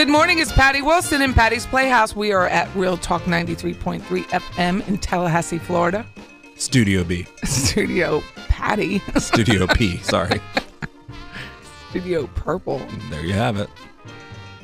[0.00, 2.16] Good morning, it's Patty Wilson in Patty's Playhouse.
[2.16, 6.06] We are at Real Talk 93.3 FM in Tallahassee, Florida.
[6.56, 7.26] Studio B.
[7.44, 9.00] Studio Patty.
[9.18, 9.96] Studio P.
[10.02, 10.40] Sorry.
[11.90, 12.80] Studio Purple.
[13.10, 13.68] There you have it.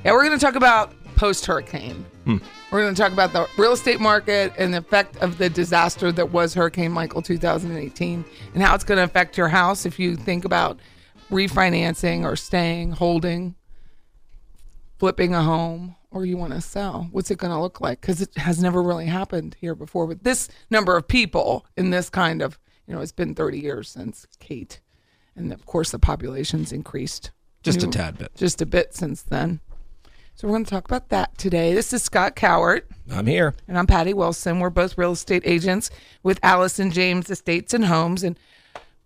[0.07, 2.07] Yeah, we're going to talk about post hurricane.
[2.25, 2.39] Hmm.
[2.73, 6.11] We're going to talk about the real estate market and the effect of the disaster
[6.13, 8.25] that was Hurricane Michael 2018
[8.55, 10.81] and how it's going to affect your house if you think about
[11.31, 13.55] refinancing or staying, holding,
[14.99, 17.09] flipping a home, or you want to sell.
[17.13, 18.01] What's it going to look like?
[18.01, 22.09] Because it has never really happened here before with this number of people in this
[22.09, 24.81] kind of, you know, it's been 30 years since Kate.
[25.35, 27.31] And of course, the population's increased
[27.63, 28.35] Just a New- tad bit.
[28.35, 29.61] just a bit since then.
[30.35, 31.73] So we're going to talk about that today.
[31.75, 33.55] This is Scott Cowart I'm here.
[33.69, 34.61] and I'm Patty Wilson.
[34.61, 35.91] We're both real estate agents
[36.23, 38.39] with Allison James Estates and Homes and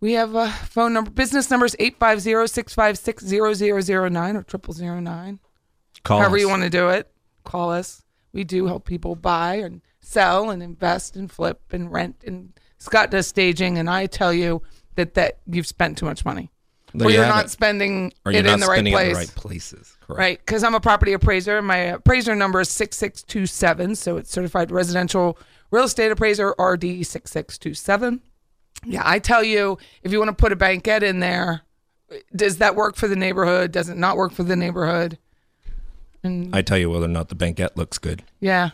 [0.01, 4.45] we have a phone number business number is 850-656-0009 or
[5.03, 5.39] 0009.
[6.05, 6.41] Call However us.
[6.43, 7.11] you want to do it,
[7.45, 8.03] call us.
[8.33, 13.11] We do help people buy and sell and invest and flip and rent and Scott
[13.11, 14.63] does staging and I tell you
[14.95, 16.51] that that you've spent too much money.
[16.95, 17.51] There or you you're have not it.
[17.51, 19.07] spending Or it not in the right place.
[19.09, 19.97] in the right places.
[20.01, 20.19] Correct.
[20.19, 21.61] Right, because I'm a property appraiser.
[21.63, 23.95] My appraiser number is 6627.
[23.95, 25.39] So it's certified residential
[25.71, 28.21] real estate appraiser, RD 6627.
[28.87, 31.61] Yeah, I tell you, if you want to put a banquette in there,
[32.35, 33.71] does that work for the neighborhood?
[33.73, 35.19] Does it not work for the neighborhood?
[36.23, 38.23] And I tell you whether or not the banquette looks good.
[38.41, 38.71] yeah,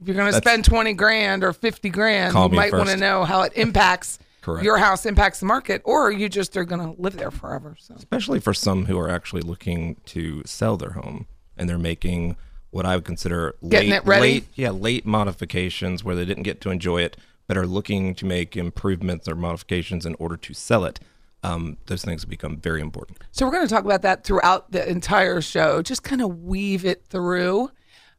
[0.00, 2.84] if you're going to spend 20 grand or 50 grand, Call you me might want
[2.86, 3.00] to first.
[3.00, 4.64] know how it impacts Correct.
[4.64, 7.76] your house, impacts the market, or you just are going to live there forever.
[7.78, 12.36] So Especially for some who are actually looking to sell their home and they're making
[12.70, 14.20] what I would consider Getting late, it ready?
[14.22, 17.16] late, yeah, late modifications where they didn't get to enjoy it,
[17.46, 20.98] but are looking to make improvements or modifications in order to sell it.
[21.44, 23.18] Um, those things become very important.
[23.30, 26.84] So we're going to talk about that throughout the entire show, just kind of weave
[26.86, 27.70] it through.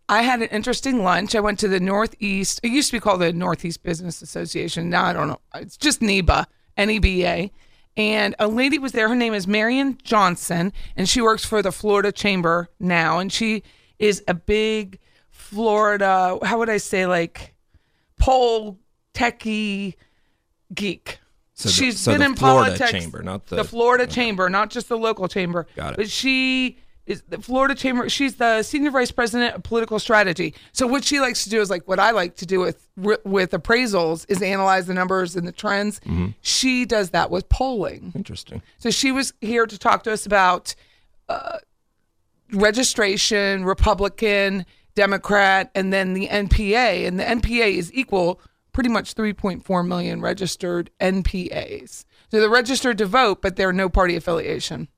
[0.08, 1.34] I had an interesting lunch.
[1.34, 2.60] I went to the Northeast.
[2.62, 4.92] It used to be called the Northeast Business Association.
[4.92, 5.40] Now I don't know.
[5.56, 6.46] It's just NEBA,
[6.78, 7.52] N E B A.
[7.98, 9.10] And a lady was there.
[9.10, 13.18] Her name is Marion Johnson, and she works for the Florida Chamber now.
[13.18, 13.64] And she
[13.98, 15.00] is a big
[15.32, 17.56] Florida, how would I say, like
[18.20, 18.78] pole
[19.14, 19.96] techie
[20.74, 21.20] geek.
[21.56, 22.92] So the- She's so been the in Florida politics.
[22.92, 25.66] chamber, not the- Florida chamber, not just the local chamber.
[25.76, 25.98] Got it.
[25.98, 28.10] But she is the Florida Chamber.
[28.10, 30.56] She's the senior vice president of political strategy.
[30.74, 33.52] So what she likes to do is like what I like to do with with
[33.52, 36.02] appraisals is analyze the numbers and the trends.
[36.42, 38.12] She does that with polling.
[38.16, 38.62] Interesting.
[38.80, 40.74] So she was here to talk to us about
[41.30, 41.60] uh,
[42.52, 44.66] registration, Republican,
[44.96, 47.06] Democrat, and then the NPA.
[47.08, 48.40] And the NPA is equal
[48.76, 52.04] pretty much 3.4 million registered NPAs.
[52.30, 54.90] So they're registered to vote, but they're no party affiliation.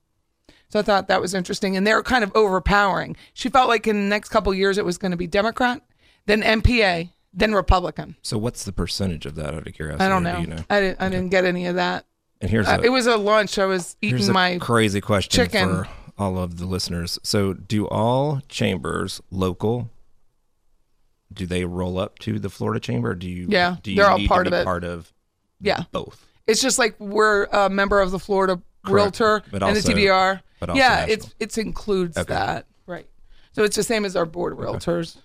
[0.70, 1.78] So I thought that was interesting.
[1.78, 3.16] And they're kind of overpowering.
[3.34, 5.82] She felt like in the next couple of years it was going to be Democrat,
[6.26, 8.16] then NPA, then Republican.
[8.24, 10.04] So what's the percentage of that out of curiosity?
[10.04, 10.40] I don't Do know.
[10.40, 10.64] you know?
[10.72, 12.06] I, didn't, I didn't get any of that.
[12.42, 13.60] And here's Uh, a, it was a lunch.
[13.60, 15.70] I was eating a my crazy question chicken.
[15.70, 15.88] for
[16.18, 17.20] all of the listeners.
[17.22, 19.92] So do all chambers local?
[21.38, 23.12] Do they roll up to the Florida chamber?
[23.12, 23.48] Or do you?
[23.50, 24.66] Yeah, do you they're all part to of it.
[24.66, 25.12] Part of
[25.62, 25.84] Yeah.
[25.92, 26.26] both.
[26.48, 29.20] It's just like we're a member of the Florida Correct.
[29.20, 30.42] Realtor But and also- the TBR.
[30.60, 31.14] but also yeah, national.
[31.14, 32.34] it's it's includes Okay.
[32.34, 32.66] that.
[32.86, 33.08] Right.
[33.54, 35.18] So it's the same as our board of realtors.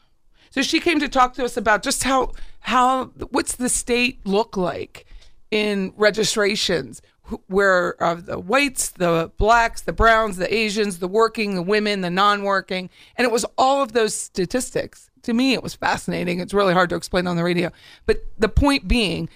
[0.51, 4.57] So she came to talk to us about just how how what's the state look
[4.57, 5.07] like
[5.51, 7.03] in registrations
[7.47, 12.11] where uh, the whites, the blacks, the browns, the Asians, the working, the women, the
[12.11, 15.09] non-working, and it was all of those statistics.
[15.23, 16.41] To me, it was fascinating.
[16.41, 17.71] It's really hard to explain on the radio,
[18.07, 19.29] but the point being,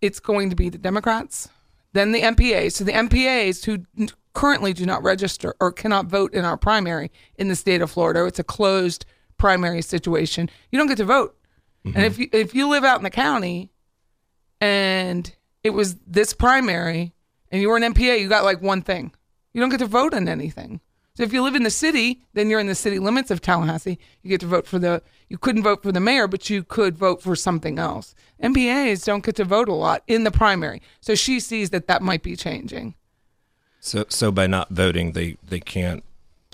[0.00, 1.48] it's going to be the Democrats,
[1.92, 2.72] then the NPAs.
[2.72, 7.48] So the NPAs who currently do not register or cannot vote in our primary in
[7.48, 9.04] the state of Florida, it's a closed
[9.38, 10.50] primary situation.
[10.70, 11.36] You don't get to vote.
[11.84, 12.04] And mm-hmm.
[12.04, 13.70] if you if you live out in the county
[14.60, 15.34] and
[15.64, 17.12] it was this primary
[17.50, 19.12] and you were an NPA, you got like one thing.
[19.52, 20.80] You don't get to vote on anything.
[21.14, 23.98] So if you live in the city, then you're in the city limits of Tallahassee.
[24.22, 25.02] You get to vote for the.
[25.28, 28.14] You couldn't vote for the mayor, but you could vote for something else.
[28.42, 32.00] NPAs don't get to vote a lot in the primary, so she sees that that
[32.02, 32.94] might be changing.
[33.80, 36.02] So so by not voting, they they can't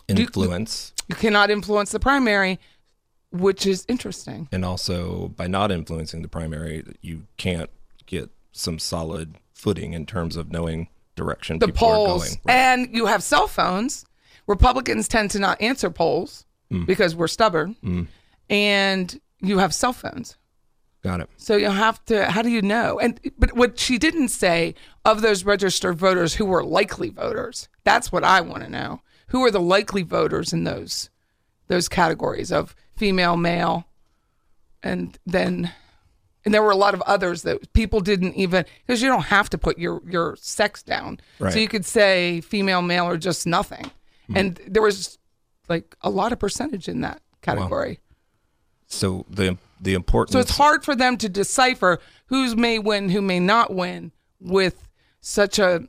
[0.08, 2.58] influence, You cannot influence the primary,
[3.30, 4.48] which is interesting.
[4.50, 7.70] and also by not influencing the primary, you can't
[8.06, 12.38] get some solid footing in terms of knowing direction The people are polls, going.
[12.44, 12.54] Right.
[12.54, 14.04] and you have cell phones.
[14.48, 16.84] Republicans tend to not answer polls Mm.
[16.86, 18.08] because we're stubborn,
[18.50, 20.36] and you have cell phones.
[21.02, 21.30] Got it.
[21.36, 22.26] So you have to.
[22.30, 22.98] How do you know?
[22.98, 24.74] And but what she didn't say
[25.04, 27.68] of those registered voters who were likely voters.
[27.84, 29.00] That's what I want to know.
[29.28, 31.08] Who are the likely voters in those
[31.68, 33.86] those categories of female, male,
[34.82, 35.72] and then
[36.44, 39.48] and there were a lot of others that people didn't even because you don't have
[39.50, 41.20] to put your your sex down.
[41.38, 41.52] Right.
[41.52, 43.90] So you could say female, male, or just nothing.
[44.34, 45.18] And there was
[45.68, 48.00] like a lot of percentage in that category.
[48.86, 50.32] So the the importance.
[50.32, 54.88] So it's hard for them to decipher who's may win, who may not win with
[55.20, 55.86] such a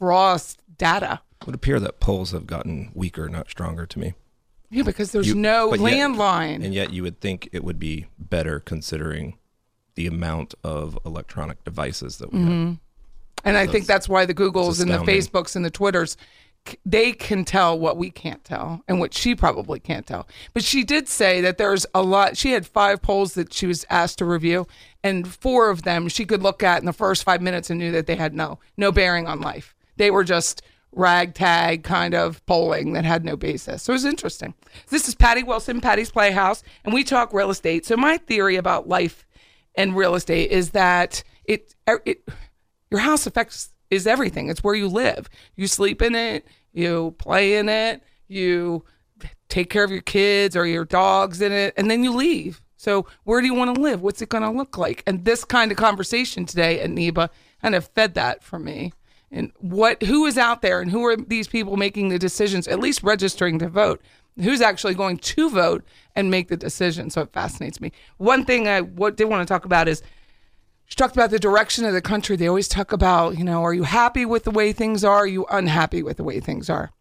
[0.00, 0.38] raw
[0.78, 1.20] data.
[1.40, 4.14] It would appear that polls have gotten weaker, not stronger to me.
[4.70, 6.64] Yeah, because there's You- no yet- landline.
[6.64, 9.36] and yet you would think it would be better considering
[9.94, 12.66] the amount of electronic devices that we Mm-hmm.
[12.70, 12.76] have.
[13.44, 14.98] And I think that's why the Googles and the.
[14.98, 16.16] Facebooks and the Twitters,
[16.84, 20.26] they can tell what we can't tell and what she probably can't tell.
[20.52, 22.36] But she did say that there's a lot.
[22.36, 24.66] She had five polls that she was asked to review,
[25.02, 27.92] and four of them she could look at in the first five minutes and knew
[27.92, 29.74] that they had no no bearing on life.
[29.96, 30.62] They were just
[30.92, 33.82] ragtag kind of polling that had no basis.
[33.82, 34.54] So it was interesting.
[34.88, 37.84] This is Patty Wilson, Patty's Playhouse, and we talk real estate.
[37.84, 39.26] So my theory about life
[39.74, 42.26] and real estate is that it er, it
[42.90, 44.48] your house affects is everything.
[44.48, 45.28] It's where you live.
[45.56, 48.84] You sleep in it, you play in it, you
[49.48, 52.60] take care of your kids or your dogs in it, and then you leave.
[52.76, 54.02] So where do you want to live?
[54.02, 55.02] What's it going to look like?
[55.06, 57.30] And this kind of conversation today at NEBA
[57.62, 58.92] kind of fed that for me.
[59.30, 62.80] And what who is out there and who are these people making the decisions, at
[62.80, 64.02] least registering to vote?
[64.36, 65.84] Who's actually going to vote
[66.14, 67.08] and make the decision?
[67.08, 67.92] So it fascinates me.
[68.18, 70.02] One thing I did want to talk about is
[70.86, 72.36] she talked about the direction of the country.
[72.36, 75.16] They always talk about, you know, are you happy with the way things are?
[75.18, 76.92] Are you unhappy with the way things are?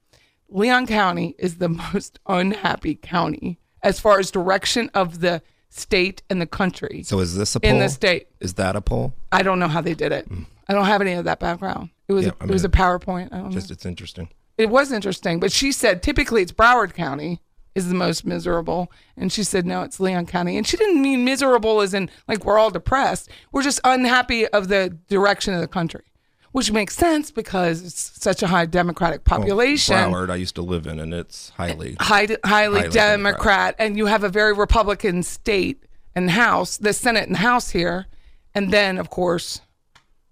[0.50, 6.40] Leon County is the most unhappy county as far as direction of the state and
[6.40, 7.04] the country.
[7.04, 7.72] So is this a poll?
[7.72, 8.28] In the state.
[8.40, 9.14] Is that a poll?
[9.32, 10.30] I don't know how they did it.
[10.30, 10.46] Mm.
[10.68, 11.90] I don't have any of that background.
[12.08, 13.34] It was Yeah, a, I it was a PowerPoint.
[13.34, 13.74] I don't Just know.
[13.74, 14.30] it's interesting.
[14.58, 17.42] It was interesting, but she said typically it's Broward County
[17.76, 21.26] is the most miserable, and she said no, it's Leon County, and she didn't mean
[21.26, 23.30] miserable as in like we're all depressed.
[23.52, 26.04] We're just unhappy of the direction of the country,
[26.52, 29.96] which makes sense because it's such a high Democratic oh, population.
[29.96, 31.92] Broward, I used to live in, and it's highly.
[31.92, 33.76] Eh, high, highly, Highly Democrat, Democrat.
[33.80, 35.84] and you have a very Republican state
[36.16, 38.06] and House, the Senate and House here,
[38.54, 39.62] and then of course,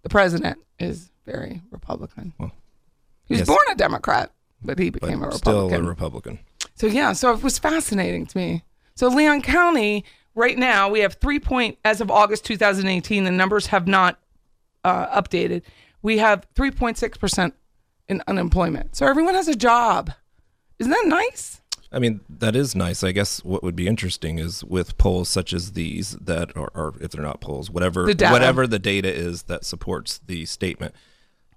[0.03, 2.33] the president is very Republican.
[2.38, 3.48] he was yes.
[3.48, 4.31] born a Democrat,
[4.62, 6.39] but he but became a still a Republican.
[6.75, 8.63] So yeah, so it was fascinating to me.
[8.95, 13.23] So Leon County right now we have three point as of August 2018.
[13.23, 14.19] The numbers have not
[14.83, 15.63] uh, updated.
[16.01, 17.53] We have 3.6 percent
[18.07, 18.95] in unemployment.
[18.95, 20.11] So everyone has a job.
[20.79, 21.61] Isn't that nice?
[21.91, 23.03] I mean, that is nice.
[23.03, 26.93] I guess what would be interesting is with polls such as these that, are, or
[27.01, 30.95] if they're not polls, whatever, The whatever the data is that supports the statement,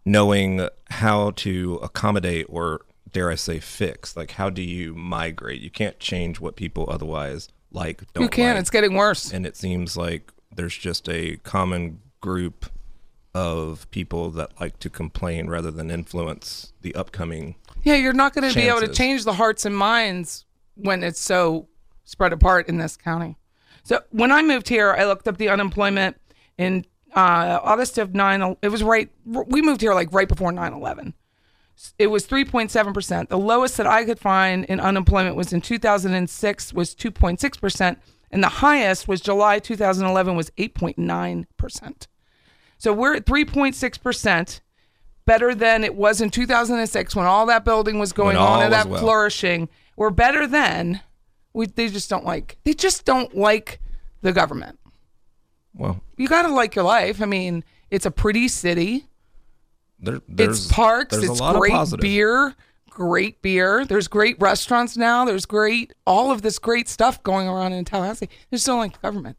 [0.05, 2.81] knowing how to accommodate or
[3.15, 5.63] dare I say fix, like how do you migrate?
[5.63, 8.03] You can't change what people otherwise like.
[8.13, 8.55] Don't you can.
[8.55, 8.61] like.
[8.61, 9.33] It's getting worse.
[9.33, 12.67] and it seems like there's just a common group
[13.35, 17.55] of people that like to complain rather than influence the upcoming.
[17.83, 20.45] Yeah, you're not going to be able to change the hearts and minds
[20.75, 21.69] when it's so
[22.05, 23.37] spread apart in this county.
[23.83, 26.17] So when I moved here, I looked up the unemployment
[26.59, 28.57] in uh, August of 9.
[28.63, 31.15] It was right, we moved here like right before 9 11.
[31.99, 33.29] It was 3.7%.
[33.29, 37.97] The lowest that I could find in unemployment was in 2006 was 2.6%.
[38.31, 42.07] And the highest was July 2011 was 8.9%.
[42.79, 44.61] So we're at 3.6%,
[45.25, 48.89] better than it was in 2006 when all that building was going on and that
[48.89, 49.01] well.
[49.01, 49.69] flourishing.
[49.97, 51.01] We're better than
[51.53, 52.59] we they just don't like.
[52.65, 53.81] They just don't like
[54.21, 54.79] the government.
[55.73, 57.23] Well, You got to like your life.
[57.23, 59.07] I mean, it's a pretty city.
[59.99, 62.55] There, there's it's parks, There's it's a lot great beer,
[62.91, 63.85] great beer.
[63.85, 65.25] There's great restaurants now.
[65.25, 68.29] There's great all of this great stuff going around in Tallahassee.
[68.53, 69.37] Just don't like the government.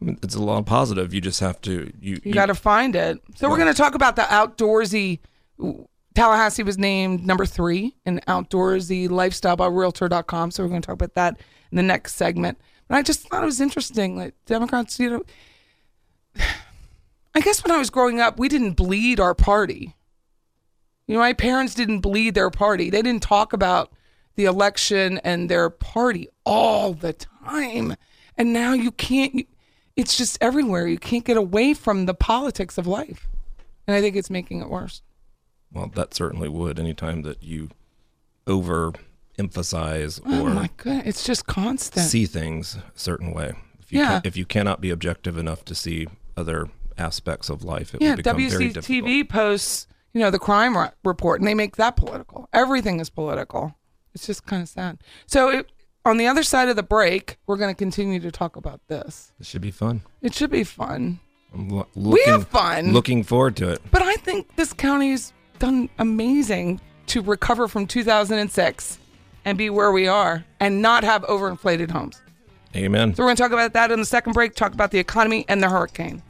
[0.00, 1.12] It's a lot of positive.
[1.12, 3.18] You just have to you You got to find it.
[3.36, 5.18] So we're going to talk about the outdoorsy.
[6.14, 10.50] Tallahassee was named number three in outdoorsy lifestyle by Realtor.com.
[10.50, 12.58] So we're going to talk about that in the next segment.
[12.86, 14.16] But I just thought it was interesting.
[14.16, 15.24] Like Democrats, you know,
[17.34, 19.94] I guess when I was growing up, we didn't bleed our party.
[21.08, 22.90] You know, my parents didn't bleed their party.
[22.90, 23.90] They didn't talk about
[24.36, 27.96] the election and their party all the time.
[28.36, 29.48] And now you can't,
[29.96, 30.86] it's just everywhere.
[30.86, 33.26] You can't get away from the politics of life.
[33.86, 35.00] And I think it's making it worse.
[35.72, 36.78] Well, that certainly would.
[36.78, 37.70] Anytime that you
[38.46, 38.92] over
[39.38, 42.06] emphasize Oh or my god, it's just constant.
[42.06, 43.54] see things a certain way.
[43.80, 44.06] If you Yeah.
[44.20, 48.10] can, if you cannot be objective enough to see other aspects of life, it yeah,
[48.10, 48.84] will become very difficult.
[49.04, 52.48] WCTV posts, you know, the crime ri- report, and they make that political.
[52.52, 53.74] Everything is political.
[54.14, 54.98] It's just kind of sad.
[55.26, 55.66] So, it,
[56.04, 59.32] on the other side of the break, we're going to continue to talk about this.
[59.38, 60.02] It should be fun.
[60.22, 61.20] It should be fun.
[61.52, 62.92] I'm lo- We have fun.
[62.92, 63.80] Looking forward to it.
[63.90, 68.98] But I think this county's done amazing to recover from 2006
[69.44, 72.20] and be where we are and not have overinflated homes.
[72.76, 73.14] Amen.
[73.14, 75.44] So we're going to talk about that in the second break, talk about the economy
[75.48, 76.22] and the hurricane.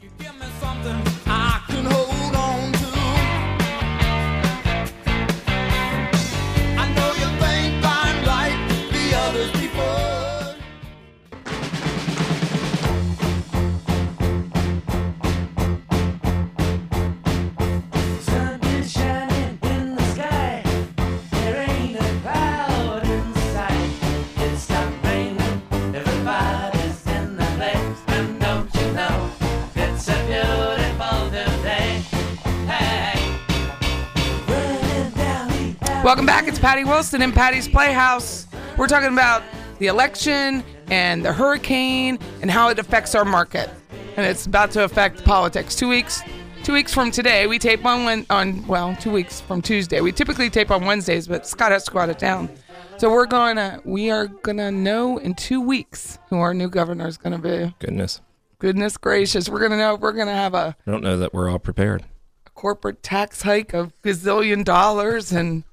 [36.61, 38.45] Patty Wilson in Patty's Playhouse.
[38.77, 39.43] We're talking about
[39.77, 40.61] the election
[40.91, 43.69] and the hurricane and how it affects our market.
[44.17, 45.73] And it's about to affect politics.
[45.73, 46.21] Two weeks,
[46.63, 50.01] two weeks from today, we tape on on well, two weeks from Tuesday.
[50.01, 52.49] We typically tape on Wednesdays, but Scott has to go out of town.
[52.97, 57.07] So we're going to we are gonna know in two weeks who our new governor
[57.07, 57.73] is gonna be.
[57.79, 58.19] Goodness.
[58.59, 59.95] Goodness gracious, we're gonna know.
[59.95, 62.03] We're gonna have a I don't know that we're all prepared.
[62.45, 65.63] A corporate tax hike of gazillion dollars and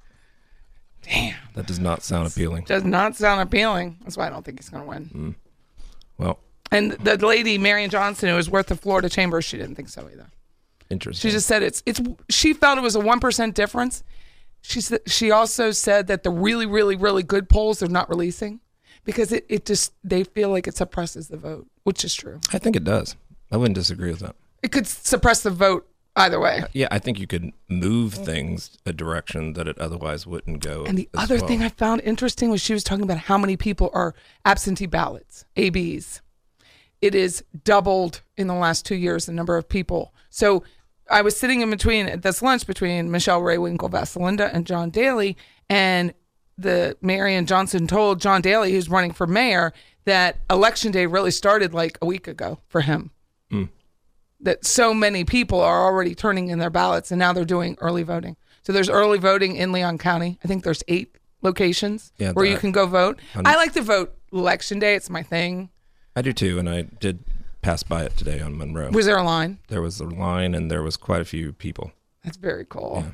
[1.54, 2.64] That does not sound appealing.
[2.64, 3.98] does not sound appealing.
[4.02, 5.04] That's why I don't think he's going to win.
[5.14, 5.34] Mm.
[6.18, 6.38] Well,
[6.70, 10.08] And the lady Marion Johnson, who was worth the Florida Chamber, she didn't think so
[10.12, 10.30] either.
[10.90, 11.28] interesting.
[11.28, 12.00] She just said it's it's.
[12.28, 14.02] She felt it was a one percent difference.
[14.62, 18.60] She said she also said that the really really really good polls they're not releasing
[19.04, 22.40] because it, it just they feel like it suppresses the vote, which is true.
[22.52, 23.14] I think it does.
[23.52, 24.34] I wouldn't disagree with that.
[24.62, 26.60] It could suppress the vote either way.
[26.60, 30.84] Uh, yeah, I think you could move things a direction that it otherwise wouldn't go.
[30.84, 31.46] And the other well.
[31.46, 35.44] thing I found interesting was she was talking about how many people are absentee ballots,
[35.56, 36.22] ABs.
[37.00, 40.14] It is doubled in the last two years, the number of people.
[40.30, 40.64] So
[41.10, 45.36] I was sitting in between at this lunch between Michelle Rehwinkel Vasilinda and John Dailey,
[45.68, 46.14] and
[46.58, 49.72] the Marion Johnson told John Dailey, who's running for mayor,
[50.06, 53.10] that election day really started like a week ago for him.
[53.50, 53.64] Hmm.
[54.46, 58.04] That so many people are already turning in their ballots, and now they're doing early
[58.04, 58.36] voting.
[58.62, 60.38] So there's early voting in Leon County.
[60.44, 63.18] I think there's eight locations Yeah, where you can go vote.
[63.34, 64.94] I'm- I like to vote election day.
[64.94, 65.70] It's my thing.
[66.14, 67.24] I do too, and I did
[67.60, 68.90] pass by it today on Monroe.
[68.92, 69.58] Was there a line?
[69.66, 71.90] there was a line, and there was quite a few people.
[72.22, 73.04] That's very cool.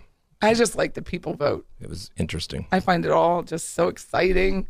[0.42, 1.64] I just like that people vote.
[1.80, 2.66] It was interesting.
[2.70, 4.66] I find it all just so exciting.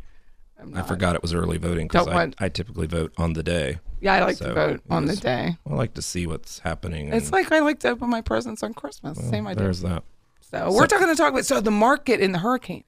[0.75, 3.43] I forgot it was early voting because Don't I, want- I typically vote on the
[3.43, 3.79] day.
[4.01, 5.57] Yeah, I like So to vote it on was- the day.
[5.69, 7.13] I like to see what's happening.
[7.13, 9.19] It's and- like I like to open my presents on Christmas.
[9.19, 9.63] Same idea.
[9.65, 10.03] There's that.
[10.41, 12.85] So we're talking to talk about so the market in the hurricane.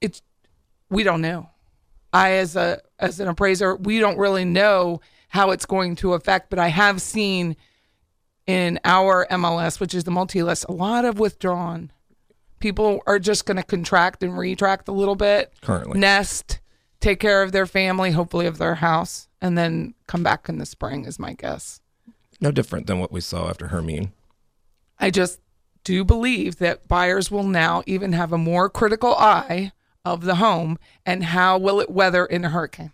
[0.00, 0.20] It's
[0.90, 1.48] we don't know.
[2.12, 6.50] I as a as an appraiser, we don't really know how it's going to affect,
[6.50, 7.56] but I have seen
[8.46, 11.90] in our MLS, which is the multi list, a lot of withdrawn.
[12.58, 15.98] People are just going to contract and retract a little bit, Currently.
[15.98, 16.60] nest,
[17.02, 20.66] take care of their family, hopefully of their house, and then come back in the
[20.66, 21.04] spring.
[21.04, 21.80] Is my guess.
[22.40, 24.12] No different than what we saw after Hermine.
[24.98, 25.40] I just
[25.84, 29.72] do believe that buyers will now even have a more critical eye
[30.04, 32.92] of the home and how will it weather in a hurricane.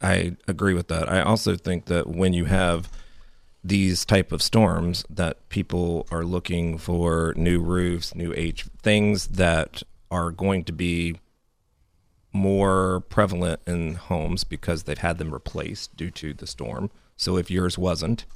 [0.00, 1.08] I agree with that.
[1.08, 2.90] I also think that when you have
[3.62, 9.82] these type of storms that people are looking for new roofs, new H things that
[10.10, 11.18] are going to be
[12.34, 16.90] more prevalent in homes because they've had them replaced due to the storm.
[17.16, 18.26] So if yours wasn't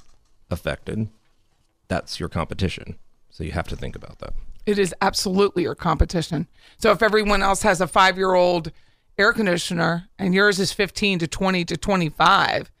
[0.49, 1.09] affected,
[1.89, 2.97] that's your competition.
[3.29, 4.33] So you have to think about that.
[4.65, 6.47] It is absolutely your competition.
[6.77, 8.71] So if everyone else has a five year old
[9.17, 12.71] air conditioner and yours is 15 to 20 to 25,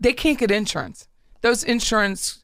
[0.00, 1.06] they can't get insurance.
[1.42, 2.42] Those insurance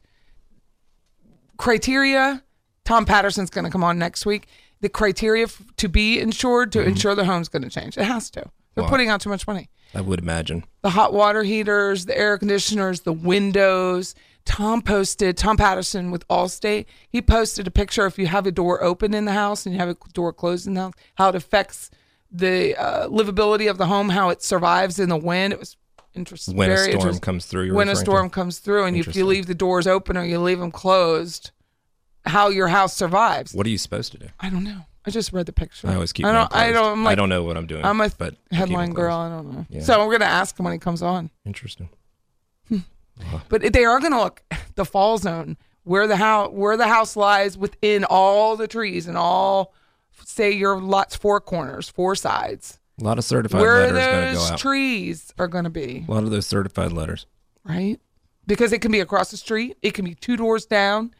[1.57, 2.43] criteria,
[2.83, 4.47] Tom Patterson's going to come on next week.
[4.85, 7.97] The criteria f- to be insured, to insure the home's going to change.
[7.97, 8.43] It has to.
[8.75, 8.89] They're Wow.
[8.91, 9.67] putting out too much money.
[9.95, 10.63] I would imagine.
[10.83, 14.13] the hot water heaters, the air conditioners, the windows.
[14.45, 18.83] Tom posted, Tom Patterson with Allstate, he posted a picture if you have a door
[18.83, 21.35] open in the house and you have a door closed in the house, how it
[21.35, 21.89] affects
[22.31, 25.51] the uh, livability of the home, how it survives in the wind.
[25.51, 25.77] It was
[26.13, 26.55] interesting.
[26.55, 27.21] When a very storm interesting.
[27.21, 28.11] comes through, you're when a referring to?
[28.11, 29.25] storm comes through, and if you Interesting.
[29.29, 31.49] leave the doors open or you leave them closed,
[32.25, 33.53] how your house survives.
[33.53, 34.27] What are you supposed to do?
[34.39, 34.81] I don't know.
[35.07, 35.87] I just read the picture.
[35.87, 36.25] I always keep.
[36.25, 36.53] I don't.
[36.53, 37.03] I don't.
[37.03, 37.85] Like, I don't know what I'm doing.
[37.85, 38.95] I'm a but I headline closed.
[38.95, 39.17] girl.
[39.17, 39.65] I don't know.
[39.69, 39.81] Yeah.
[39.81, 41.29] So we're gonna ask him when he comes on.
[41.45, 41.89] Interesting.
[42.69, 42.79] Hmm.
[43.49, 44.41] But they are going to look
[44.75, 49.17] the fall zone where the house where the house lies within all the trees and
[49.17, 49.73] all
[50.25, 52.79] say your lot's four corners, four sides.
[52.99, 54.57] A lot of certified where letters go those out.
[54.59, 57.25] trees are going to be, a lot of those certified letters.
[57.63, 57.99] right?
[58.47, 61.11] Because it can be across the street, it can be two doors down.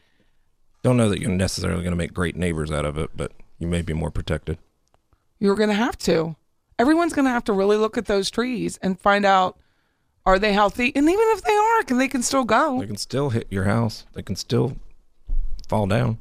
[0.86, 3.66] Don't know that you're necessarily going to make great neighbors out of it, but you
[3.66, 4.56] may be more protected.
[5.40, 6.36] You're going to have to.
[6.78, 9.58] Everyone's going to have to really look at those trees and find out
[10.24, 12.78] are they healthy, and even if they are, can they can still go.
[12.78, 14.06] They can still hit your house.
[14.12, 14.76] They can still
[15.68, 16.18] fall down.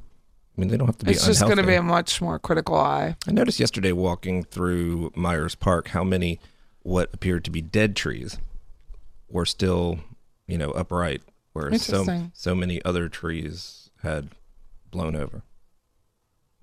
[0.57, 2.39] I mean, they don't have to be It's just going to be a much more
[2.39, 3.17] critical eye.
[3.27, 6.39] I noticed yesterday walking through Myers Park how many
[6.81, 8.39] what appeared to be dead trees
[9.29, 9.99] were still,
[10.47, 11.21] you know, upright,
[11.53, 14.29] whereas so so many other trees had
[14.95, 15.43] blown over.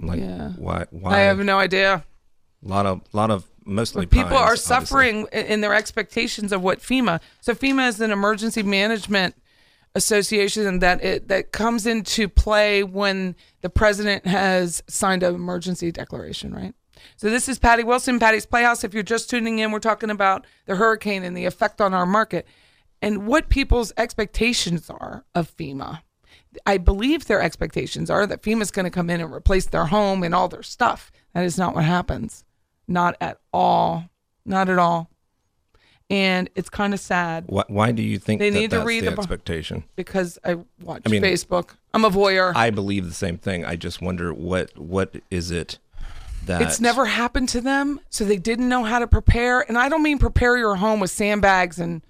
[0.01, 0.49] Like, Yeah.
[0.57, 0.87] why?
[0.91, 1.17] Why?
[1.17, 2.05] I have no idea.
[2.65, 6.81] a lot of, lot of mostly people pines, are suffering in their expectations of what
[6.81, 7.21] FEMA.
[7.41, 9.35] So FEMA is an emergency management
[9.95, 16.55] association that it that comes into play when the president has signed an emergency declaration,
[16.55, 16.75] right?
[17.17, 18.85] So this is Patty Wilson, Patty's Playhouse.
[18.85, 22.07] If you're just tuning in, we're talking about the hurricane and the effect on our
[22.07, 22.47] market
[23.03, 26.03] and what people's expectations are of FEMA.
[26.67, 30.23] I believe their expectations are that FEMA's going to come in and replace their home
[30.23, 31.11] and all their stuff.
[31.35, 32.45] That is not what happens.
[32.87, 34.05] Not at all.
[34.45, 35.09] Not at all.
[36.11, 39.05] And it's kind of sad Why, why do you think They that need to read
[39.05, 39.85] the the expectation?
[39.97, 41.71] because I watch I mean- Facebook.
[41.95, 42.53] I'm a voyeur.
[42.55, 43.65] I believe the same thing.
[43.65, 45.79] I just wonder what what is it
[46.47, 49.61] that it's never happened to them, so they didn't know how to prepare.
[49.61, 52.03] And I don't mean prepare your home with sandbags and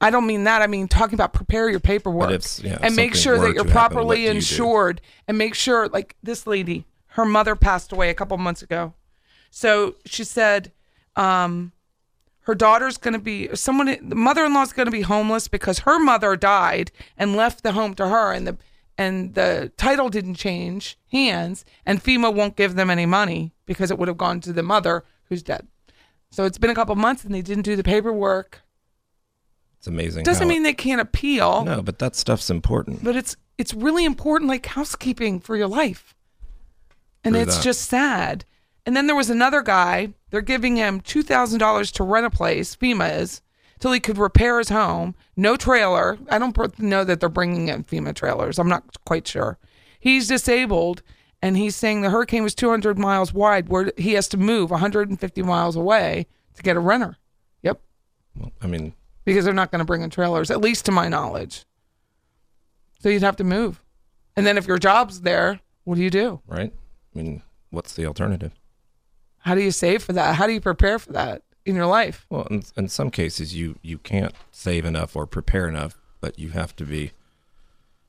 [0.00, 0.62] I don't mean that.
[0.62, 4.24] I mean talking about prepare your paperwork yeah, and make sure that you're happen, properly
[4.24, 8.62] do insured and make sure like this lady, her mother passed away a couple months
[8.62, 8.94] ago.
[9.50, 10.72] So she said
[11.16, 11.72] um
[12.42, 16.34] her daughter's going to be someone the mother-in-law's going to be homeless because her mother
[16.36, 18.56] died and left the home to her and the
[18.96, 23.98] and the title didn't change hands and FEMA won't give them any money because it
[23.98, 25.66] would have gone to the mother who's dead.
[26.30, 28.60] So it's been a couple months and they didn't do the paperwork.
[29.80, 30.24] It's amazing.
[30.24, 33.02] Doesn't mean they can't appeal, no, but that stuff's important.
[33.02, 36.14] but it's it's really important like housekeeping for your life.
[37.24, 37.64] And True it's that.
[37.64, 38.44] just sad.
[38.86, 43.20] And then there was another guy, they're giving him $2,000 to rent a place, FEMA
[43.20, 43.42] is,
[43.78, 45.14] till he could repair his home.
[45.36, 46.18] No trailer.
[46.30, 48.58] I don't know that they're bringing in FEMA trailers.
[48.58, 49.58] I'm not quite sure.
[49.98, 51.02] He's disabled
[51.42, 55.42] and he's saying the hurricane was 200 miles wide, where he has to move 150
[55.42, 57.16] miles away to get a renter.
[57.62, 57.80] Yep,
[58.36, 58.94] Well, I mean,
[59.30, 61.64] because they're not going to bring in trailers, at least to my knowledge.
[62.98, 63.80] So you'd have to move,
[64.36, 66.40] and then if your job's there, what do you do?
[66.48, 66.72] right?
[67.14, 68.52] I mean, what's the alternative?
[69.38, 70.34] How do you save for that?
[70.34, 72.26] How do you prepare for that in your life?
[72.28, 76.50] Well, in, in some cases, you you can't save enough or prepare enough, but you
[76.50, 77.12] have to be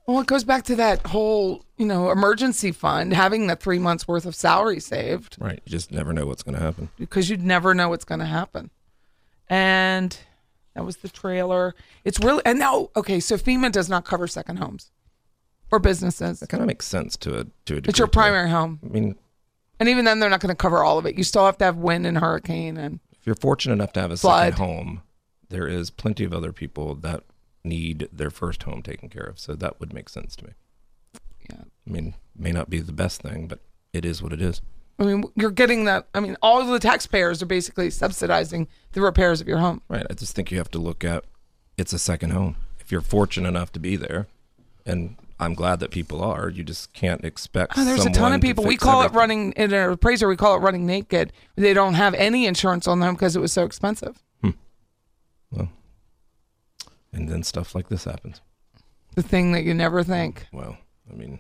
[0.08, 4.08] Well, it goes back to that whole, you know, emergency fund, having the three months
[4.08, 5.38] worth of salary saved.
[5.40, 5.62] right.
[5.66, 6.90] You just never know what's going to happen.
[6.98, 8.72] because you'd never know what's going to happen.
[9.48, 10.18] And
[10.76, 11.76] that was the trailer.
[12.04, 13.20] It's really and now okay.
[13.20, 14.92] So FEMA does not cover second homes
[15.72, 16.40] or businesses.
[16.40, 17.90] That kind of makes sense to a to a degree.
[17.90, 19.16] It's your primary home, I mean,
[19.82, 21.18] and even then, they're not going to cover all of it.
[21.18, 24.12] You still have to have wind and hurricane, and if you're fortunate enough to have
[24.12, 24.54] a Flood.
[24.54, 25.02] second home,
[25.50, 27.24] there is plenty of other people that
[27.64, 29.40] need their first home taken care of.
[29.40, 30.52] So that would make sense to me.
[31.50, 31.64] Yeah.
[31.88, 33.58] I mean, may not be the best thing, but
[33.92, 34.62] it is what it is.
[35.00, 36.08] I mean, you're getting that.
[36.14, 39.82] I mean, all of the taxpayers are basically subsidizing the repairs of your home.
[39.88, 40.06] Right.
[40.10, 41.26] I just think you have to look at
[41.78, 42.56] it's a second home.
[42.80, 44.28] If you're fortunate enough to be there,
[44.86, 47.74] and I'm glad that people are, you just can't expect.
[47.76, 48.64] Oh, there's a ton of to people.
[48.64, 50.28] We fix call it running in an appraiser.
[50.28, 51.34] We call it running naked.
[51.56, 54.22] They don't have any insurance on them because it was so expensive.
[54.42, 54.52] Hmm.
[55.52, 55.70] Well,
[57.12, 58.42] and then stuff like this happens.
[59.16, 60.46] The thing that you never think.
[60.54, 60.78] Well,
[61.12, 61.40] I mean,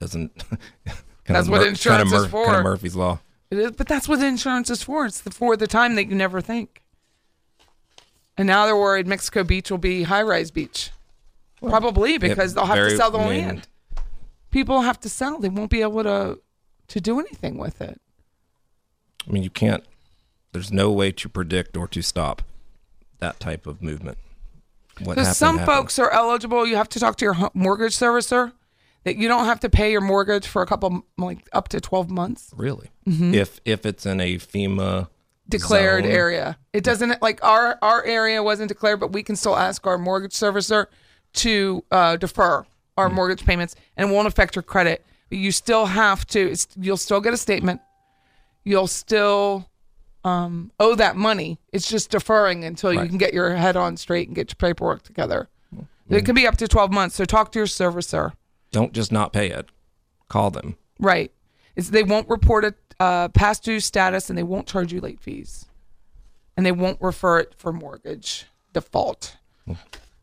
[0.00, 0.44] doesn't.
[1.28, 2.56] kind That's what Mur- insurance kind of is Kind for.
[2.56, 3.20] of Murphy's law.
[3.50, 5.06] Is, but that's what insurance is for.
[5.06, 6.82] It's the, for the time that you never think.
[8.36, 10.90] And now they're worried Mexico Beach will be high rise beach.
[11.60, 13.68] Probably because they'll have very- to sell the I mean- land.
[14.50, 15.38] People have to sell.
[15.38, 16.40] They won't be able to
[16.88, 18.00] to do anything with it.
[19.28, 19.84] I mean, you can't.
[20.52, 22.40] There's no way to predict or to stop
[23.18, 24.16] that type of movement.
[25.02, 25.76] What happened, some happened.
[25.76, 26.66] folks are eligible.
[26.66, 28.52] You have to talk to your mortgage servicer
[29.04, 32.10] that you don't have to pay your mortgage for a couple like up to 12
[32.10, 35.08] months really, if if it's in a FEMA
[35.48, 36.58] declared zone, area.
[36.72, 40.32] It doesn't like our our area wasn't declared, but we can still ask our mortgage
[40.32, 40.86] servicer
[41.34, 42.64] to uh, defer
[42.96, 45.04] our mortgage payments, and it won't affect your credit.
[45.28, 46.40] But you still have to.
[46.40, 47.80] It's, you'll still get a statement.
[48.64, 49.68] You'll still
[50.24, 51.58] um, owe that money.
[51.72, 55.02] It's just deferring until you can get your head on straight and get your paperwork
[55.02, 55.48] together.
[56.10, 57.16] It can be up to 12 months.
[57.16, 58.32] So talk to your servicer.
[58.70, 59.70] Don't just not pay it.
[60.28, 60.76] Call them.
[61.00, 61.32] Right.
[61.76, 65.20] It's, they won't report a uh, past due status and they won't charge you late
[65.20, 65.66] fees.
[66.56, 69.36] And they won't refer it for mortgage default.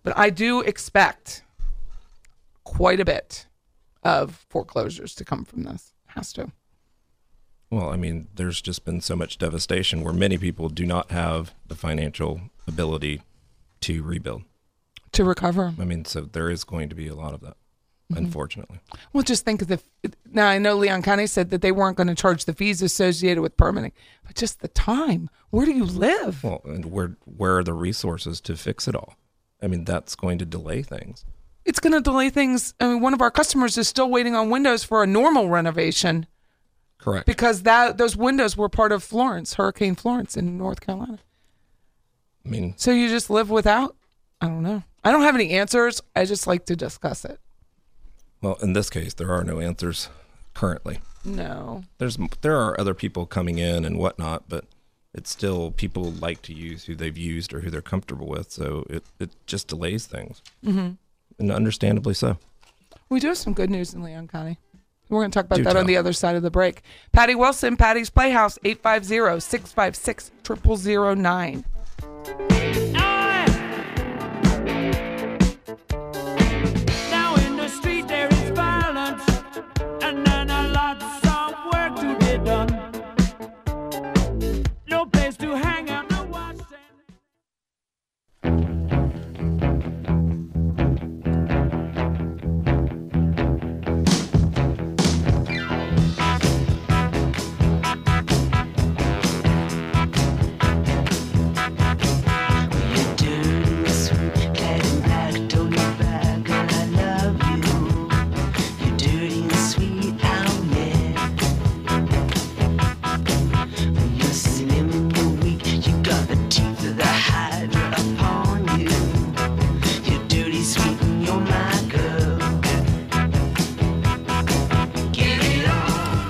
[0.04, 1.44] But I do expect
[2.64, 3.46] quite a bit
[4.04, 5.94] of foreclosures to come from this.
[6.08, 6.52] Has to.
[7.70, 11.54] Well, I mean, there's just been so much devastation where many people do not have
[11.68, 13.22] the financial ability
[13.82, 14.44] to rebuild.
[15.14, 15.74] To recover.
[15.80, 17.58] I mean, so there is going to be a lot of that,
[18.12, 18.26] Mm-hmm.
[18.26, 18.80] unfortunately.
[19.14, 19.80] Well, just think of the.
[20.32, 23.42] Now, I know Leon County said that they weren't going to charge the fees associated
[23.42, 23.94] with permitting,
[24.28, 25.28] but just the time.
[25.50, 26.44] Where do you live?
[26.44, 29.16] Well, and where where are the resources to fix it all?
[29.60, 31.26] I mean, that's going to delay things.
[31.66, 32.76] it's going to delay things.
[32.80, 36.28] I mean, one of our customers is still waiting on windows for a normal renovation
[37.00, 37.26] Correct.
[37.26, 41.18] because that those windows were part of Florence, Hurricane Florence in North Carolina.
[42.46, 43.96] I mean, So you just live without?
[44.42, 44.84] I don't know.
[45.04, 46.02] I don't have any answers.
[46.16, 47.40] I just like to discuss it.
[48.42, 50.10] Well, in this case, there are no answers
[50.54, 51.00] currently.
[51.24, 51.84] No.
[51.98, 54.66] There's there are other people coming in and whatnot, but
[55.14, 58.52] it's still people like to use who they've used or who they're comfortable with.
[58.52, 60.92] So it it just delays things, mm-hmm.
[61.40, 62.38] and understandably so.
[63.10, 64.60] We do have some good news in Leon County.
[65.10, 66.82] We're going to talk about Do that on the other side of the break.
[67.12, 71.66] Patty Wilson, Patty's Playhouse, 850 656 0009.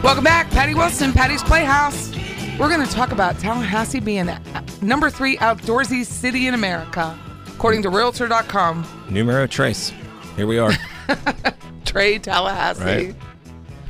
[0.05, 2.11] Welcome back, Patty Wilson, Patty's Playhouse.
[2.59, 4.39] We're going to talk about Tallahassee being the
[4.79, 8.85] number three outdoorsy city in America, according to Realtor.com.
[9.09, 9.91] Numero trace.
[10.35, 10.73] Here we are.
[11.85, 12.83] Trey Tallahassee.
[12.83, 13.15] Right.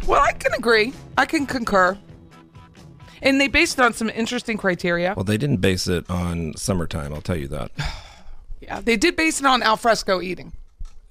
[0.08, 0.94] Well, I can agree.
[1.18, 1.98] I can concur.
[3.22, 5.16] And they based it on some interesting criteria.
[5.18, 7.14] Well, they didn't base it on summertime.
[7.14, 7.72] I'll tell you that.
[8.62, 10.54] Yeah, they did base it on alfresco eating.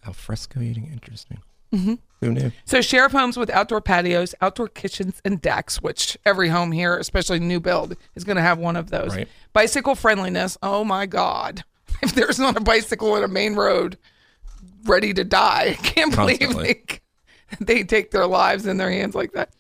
[0.04, 1.38] Alfresco eating, interesting.
[1.72, 1.94] Mm-hmm.
[2.24, 2.52] Who knew?
[2.64, 6.96] So share of homes with outdoor patios, outdoor kitchens, and decks, which every home here,
[6.96, 9.14] especially new build, is going to have one of those.
[9.14, 9.28] Right.
[9.52, 10.56] Bicycle friendliness.
[10.62, 11.64] Oh my God.
[12.02, 13.96] If there's not a bicycle on a main road
[14.84, 16.82] ready to die, I can't believe they,
[17.60, 19.50] they take their lives in their hands like that.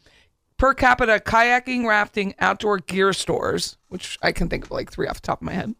[0.56, 5.20] Per capita kayaking, rafting, outdoor gear stores, which I can think of like three off
[5.20, 5.74] the top of my head.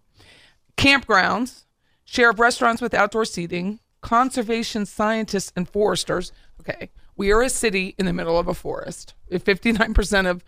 [0.77, 1.65] Campgrounds,
[2.05, 6.31] share of restaurants with outdoor seating, conservation scientists and foresters.
[6.61, 9.15] Okay, we are a city in the middle of a forest.
[9.29, 10.45] If 59% of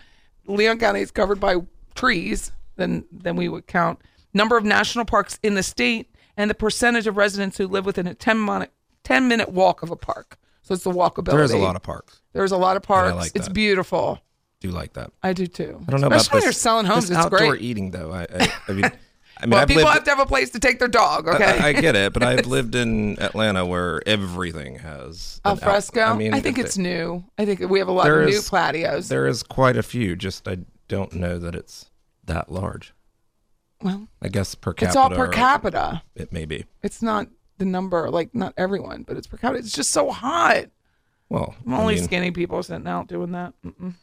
[0.47, 1.57] Leon County is covered by
[1.95, 4.01] trees, then then we would count
[4.35, 8.07] number of national parks in the state and the percentage of residents who live within
[8.07, 8.73] a 10 minute
[9.05, 10.39] 10 minute walk of a park.
[10.63, 11.31] So it's the walkability.
[11.33, 12.21] There is a lot of parks.
[12.33, 13.15] There's a lot of parks.
[13.15, 14.21] like it's beautiful.
[14.61, 15.13] Do you like that.
[15.23, 15.85] I do too.
[15.87, 17.09] I don't know Especially about when this, you're selling homes.
[17.09, 17.63] this It's outdoor great.
[17.63, 18.11] eating though.
[18.11, 18.91] I, I, I mean,
[19.39, 21.29] I mean, well, I've people lived, have to have a place to take their dog.
[21.29, 21.45] Okay.
[21.45, 25.61] I, I get it, but I've lived in Atlanta where everything has an Al out-
[25.61, 26.01] fresco.
[26.03, 27.25] I mean, think it's it- new.
[27.37, 29.09] I think we have a lot of new is- patios.
[29.09, 30.17] There is quite a few.
[30.17, 31.91] Just I don't know that it's
[32.25, 32.95] that large.
[33.83, 34.87] well, I guess per capita.
[34.89, 36.03] it's all per capita.
[36.15, 36.65] It may be.
[36.83, 39.59] It's not the number, like not everyone, but it's per capita.
[39.59, 40.67] It's just so hot.
[41.29, 43.53] Well, Only I mean, skinny people sitting out doing that.
[43.65, 43.95] Mm-mm.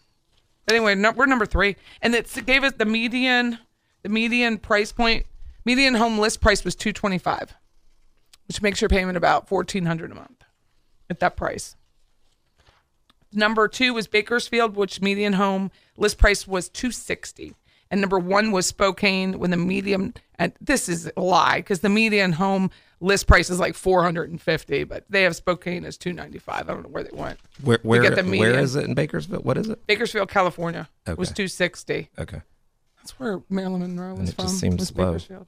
[0.68, 3.58] Anyway, no, we're number three, and it gave us the median.
[4.04, 5.26] The median price point,
[5.66, 7.56] median home list price was two twenty five,
[8.48, 10.44] which makes your payment about fourteen hundred a month
[11.10, 11.76] at that price.
[13.32, 17.56] Number two was Bakersfield, which median home list price was two sixty,
[17.90, 21.90] and number one was Spokane, when the median and this is a lie because the
[21.90, 25.98] median home list price is like four hundred and fifty, but they have Spokane as
[25.98, 26.70] two ninety five.
[26.70, 27.40] I don't know where they went.
[27.64, 28.60] where where, median.
[28.60, 29.46] is it in Bakersfield?
[29.46, 29.88] What is it?
[29.88, 32.10] Bakersfield, California was 260.
[32.20, 32.42] Okay.
[33.04, 34.46] That's where Marilyn Monroe was it from.
[34.46, 35.08] just seems low.
[35.12, 35.48] Bakersfield.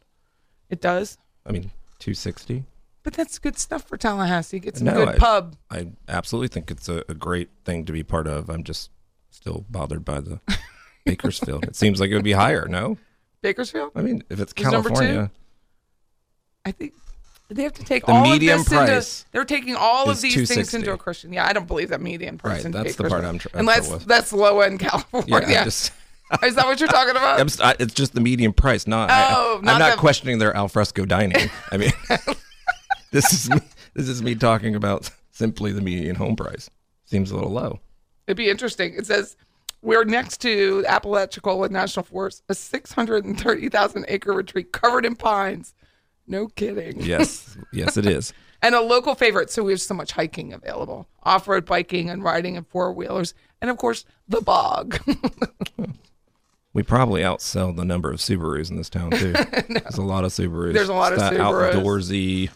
[0.69, 2.65] It does, I mean, two sixty.
[3.01, 4.61] but that's good stuff for Tallahassee.
[4.73, 5.55] Some No, good I- pub.
[5.71, 8.49] I absolutely think it's a, a great thing to be part of.
[8.49, 8.91] I'm just
[9.29, 10.41] still bothered by the
[11.05, 11.63] Bakersfield.
[11.63, 12.67] It seems like it would be higher.
[12.67, 12.97] No,
[13.41, 13.91] Bakersfield.
[13.95, 14.63] I mean if it's Is?
[14.65, 15.31] California,
[16.65, 16.93] I think
[17.49, 20.19] they have to take The all median of this into- price They're taking all of
[20.19, 21.31] these things into a question.
[21.31, 22.65] Yeah, I don't believe that median price.
[22.65, 23.23] Right, that's the part.
[23.23, 23.65] I'm tr- I'm
[24.05, 25.59] that's low end yeah, California.
[25.59, 25.93] I just.
[26.43, 27.39] Is that what you're talking about?
[27.39, 29.09] I'm, I- it's just the median price, not.
[29.11, 31.49] Oh, I, not am not the- questioning their alfresco dining.
[31.71, 31.91] I mean,
[33.11, 33.57] this is me,
[33.93, 36.69] this is me talking about simply the median home price.
[37.05, 37.79] Seems a little low.
[38.27, 38.95] It'd be interesting.
[38.97, 39.37] It says
[39.83, 45.75] we're next to Apalachicola National Forest, a 630,000 acre retreat covered in pines.
[46.27, 47.01] No kidding.
[47.01, 48.33] Yes, yes, it is.
[48.63, 49.51] And a local favorite.
[49.51, 53.35] So we have so much hiking available off road biking and riding and four wheelers.
[53.61, 54.97] And of course, the bog.
[56.75, 59.31] We probably outsell the number of Subarus in this town too.
[59.69, 60.73] There's a lot of Subarus.
[60.73, 61.73] There's a lot It's of that Subarus.
[61.73, 62.49] outdoorsy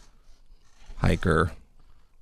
[0.97, 1.51] hiker.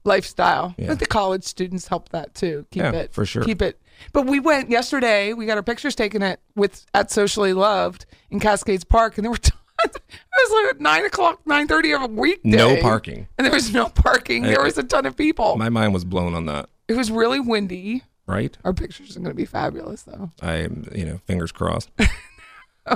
[0.03, 0.73] lifestyle.
[0.77, 0.87] Yeah.
[0.87, 2.65] But the college students help that too.
[2.71, 3.43] Keep Yeah, it for sure.
[3.43, 3.81] Keep it.
[4.13, 5.33] But we went yesterday.
[5.33, 9.31] We got our pictures taken at with at Socially Loved in Cascades Park, and there
[9.31, 9.53] were tons.
[9.83, 10.01] It
[10.49, 12.49] was like at nine o'clock, nine thirty of a weekday.
[12.49, 13.27] No parking.
[13.37, 14.43] and there was no parking.
[14.43, 15.55] There was a ton of people.
[15.57, 16.69] My mind was blown on that.
[16.87, 18.03] it was really windy.
[18.27, 18.57] Right?
[18.65, 20.31] Our pictures are going to be fabulous, though.
[20.41, 21.89] I, you know, fingers crossed.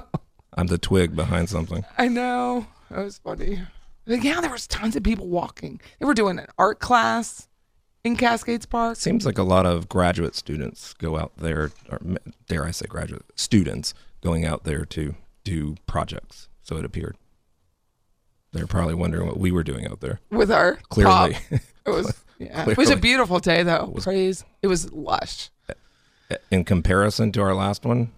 [0.54, 1.86] I'm the twig behind something.
[1.98, 2.68] I know.
[2.90, 3.62] That was funny.
[4.06, 5.80] But yeah, there was tons of people walking.
[6.00, 7.48] They were doing an art class
[8.04, 8.98] in Cascades Park.
[8.98, 12.00] Seems like a lot of graduate students go out there, or
[12.48, 15.16] dare I say, graduate students going out there to
[15.46, 16.50] do projects.
[16.62, 17.16] So it appeared.
[18.52, 20.20] They're probably wondering what we were doing out there.
[20.30, 21.62] with our Clearly, prop.
[21.86, 22.70] It was yeah.
[22.70, 23.94] It was a beautiful day though.
[24.02, 24.44] Praise.
[24.62, 25.50] It was lush.
[26.50, 28.12] in comparison to our last one,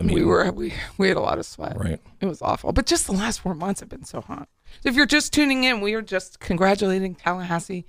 [0.00, 1.76] I mean, we were we we had a lot of sweat.
[1.76, 2.00] right.
[2.20, 2.72] It was awful.
[2.72, 4.48] But just the last four months have been so hot.
[4.82, 7.86] So if you're just tuning in, we are just congratulating Tallahassee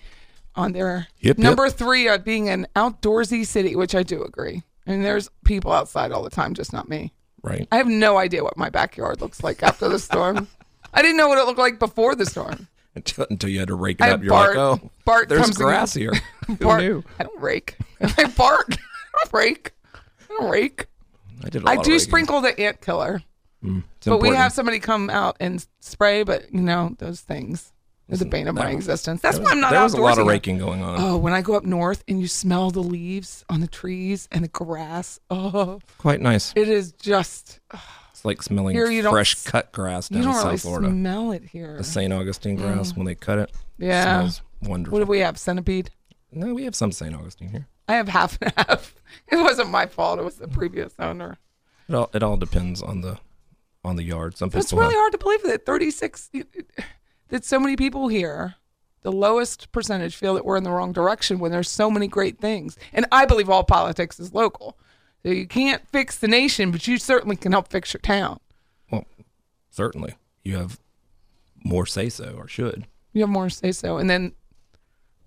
[0.56, 1.38] on their yep.
[1.38, 4.64] number three of being an outdoorsy city, which I do agree.
[4.88, 7.14] I mean, there's people outside all the time, just not me.
[7.44, 7.68] Right.
[7.72, 10.48] I have no idea what my backyard looks like after the storm.
[10.94, 12.68] I didn't know what it looked like before the storm.
[12.96, 14.22] Until, until you had to rake it I up.
[14.24, 16.12] You're Bart- like, oh, Bart there's comes in- grass here.
[16.60, 16.82] Bart?
[17.20, 17.78] I don't rake.
[18.02, 18.78] I Bart.
[18.78, 19.72] I don't rake.
[19.96, 20.00] I
[20.40, 20.88] don't rake.
[21.44, 21.64] I did.
[21.64, 23.22] A I do sprinkle the ant killer,
[23.64, 26.24] mm, It's but we have somebody come out and spray.
[26.24, 27.72] But you know those things
[28.12, 29.22] are the bane of my existence.
[29.22, 31.00] That's why I'm not There was a lot of raking going on.
[31.00, 34.44] Oh, when I go up north and you smell the leaves on the trees and
[34.44, 36.52] the grass, oh, Quite nice.
[36.56, 37.60] it is just
[38.20, 40.90] It's like smelling Here you fresh cut grass you down don't in really South Florida.
[40.90, 41.78] smell it here.
[41.78, 42.12] The St.
[42.12, 42.62] Augustine mm.
[42.62, 43.54] grass when they cut it.
[43.78, 44.04] Yeah.
[44.04, 45.00] Smells wonderful.
[45.00, 45.38] What do we have?
[45.38, 45.90] Centipede.
[46.34, 47.16] No, we have some St.
[47.16, 47.68] Augustine here.
[47.88, 48.94] I have half and half.
[49.32, 50.20] It wasn't my fault.
[50.20, 51.38] It was the previous owner.
[51.88, 53.20] It all it all depends on the
[53.86, 54.38] on the yard.
[54.38, 56.30] Some It's really have, hard to believe that 36,
[57.30, 58.56] that so many people here,
[59.02, 62.38] the lowest percentage feel that we're in the wrong direction when there's so many great
[62.38, 62.78] things.
[62.92, 64.78] And I believe all politics is local.
[65.24, 68.40] So you can't fix the nation, but you certainly can help fix your town.
[68.92, 69.06] well,
[69.70, 70.80] certainly you have
[71.64, 72.88] more say so or should.
[73.14, 73.98] You have more say so.
[73.98, 74.34] And then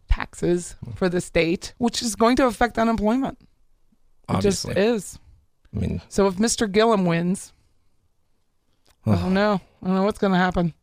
[0.08, 0.92] taxes hmm.
[0.92, 3.38] for the state, which is going to affect unemployment.
[3.40, 3.48] It
[4.28, 5.18] Obviously, just is.
[5.74, 6.70] I mean, So if Mr.
[6.70, 7.52] Gillum wins,
[9.06, 9.60] I don't know.
[9.82, 10.74] I don't know what's going to happen.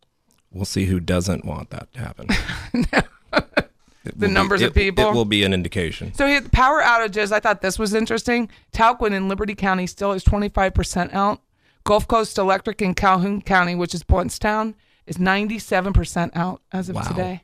[0.52, 2.28] we'll see who doesn't want that to happen.
[4.10, 5.10] It The will be- numbers of people?
[5.10, 6.14] It will be an indication.
[6.14, 7.32] So here, power outages.
[7.32, 8.50] I thought this was interesting.
[8.74, 11.42] Talquin in Liberty County still is 25% out.
[11.86, 14.76] Gulf Coast Electric in Calhoun County, which is Blountstown,
[15.08, 17.02] is 97% out as of Wow.
[17.04, 17.44] today.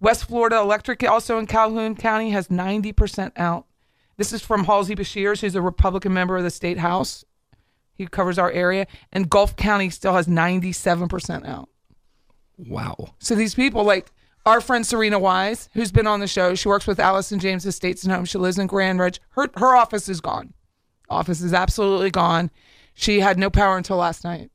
[0.00, 3.66] West Florida Electric, also in Calhoun County, has 90% out.
[4.16, 7.24] This is from Halsey Beshears, who's a Republican member of the state house.
[7.94, 8.86] He covers our area.
[9.12, 11.68] And Gulf County still has 97% out.
[12.56, 13.10] Wow.
[13.18, 14.10] So these people, like
[14.48, 18.02] our friend Serena Wise, who's been on the show, she works with Allison James Estates
[18.04, 18.24] and Home.
[18.24, 19.20] She lives in Grand Ridge.
[19.30, 20.54] Her her office is gone.
[21.10, 22.50] Office is absolutely gone.
[22.94, 24.50] She had no power until last night,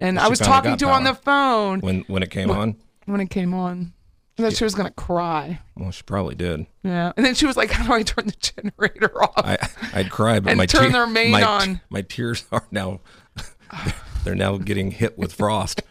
[0.00, 2.76] and I was talking to her on the phone When when it came on,
[3.06, 3.92] when it came on.
[4.36, 5.60] I thought she was gonna cry.
[5.76, 6.66] well, she probably did.
[6.82, 9.56] Yeah, and then she was like, "How do I turn the generator off?" I
[9.92, 11.80] I'd cry, but my turn tear- their main my, on.
[11.88, 13.00] My tears are now
[14.24, 15.82] they're now getting hit with frost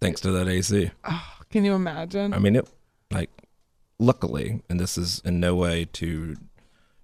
[0.00, 0.90] thanks to that AC.
[1.08, 2.34] Oh, can you imagine?
[2.34, 2.68] I mean, it
[4.00, 6.36] luckily, and this is in no way to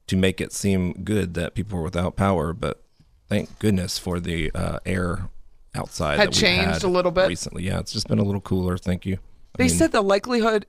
[0.08, 2.82] to make it seem good that people were without power, but
[3.28, 5.28] thank goodness for the uh, air
[5.74, 7.26] outside Had that changed had a little bit.
[7.28, 7.64] recently.
[7.64, 8.78] Yeah, it's just been a little cooler.
[8.78, 9.14] Thank you.
[9.14, 10.66] I they mean, said the likelihood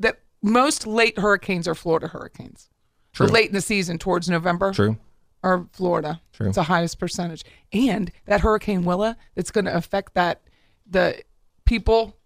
[0.00, 2.68] that most late hurricanes are Florida hurricanes.
[3.14, 3.26] True.
[3.28, 4.72] Late in the season, towards November.
[4.72, 4.98] true.
[5.42, 6.20] or Florida.
[6.32, 6.48] True.
[6.48, 7.42] It's the highest percentage.
[7.72, 10.42] And that Hurricane Willa that's going to affect that
[10.86, 11.22] the
[11.64, 12.16] people,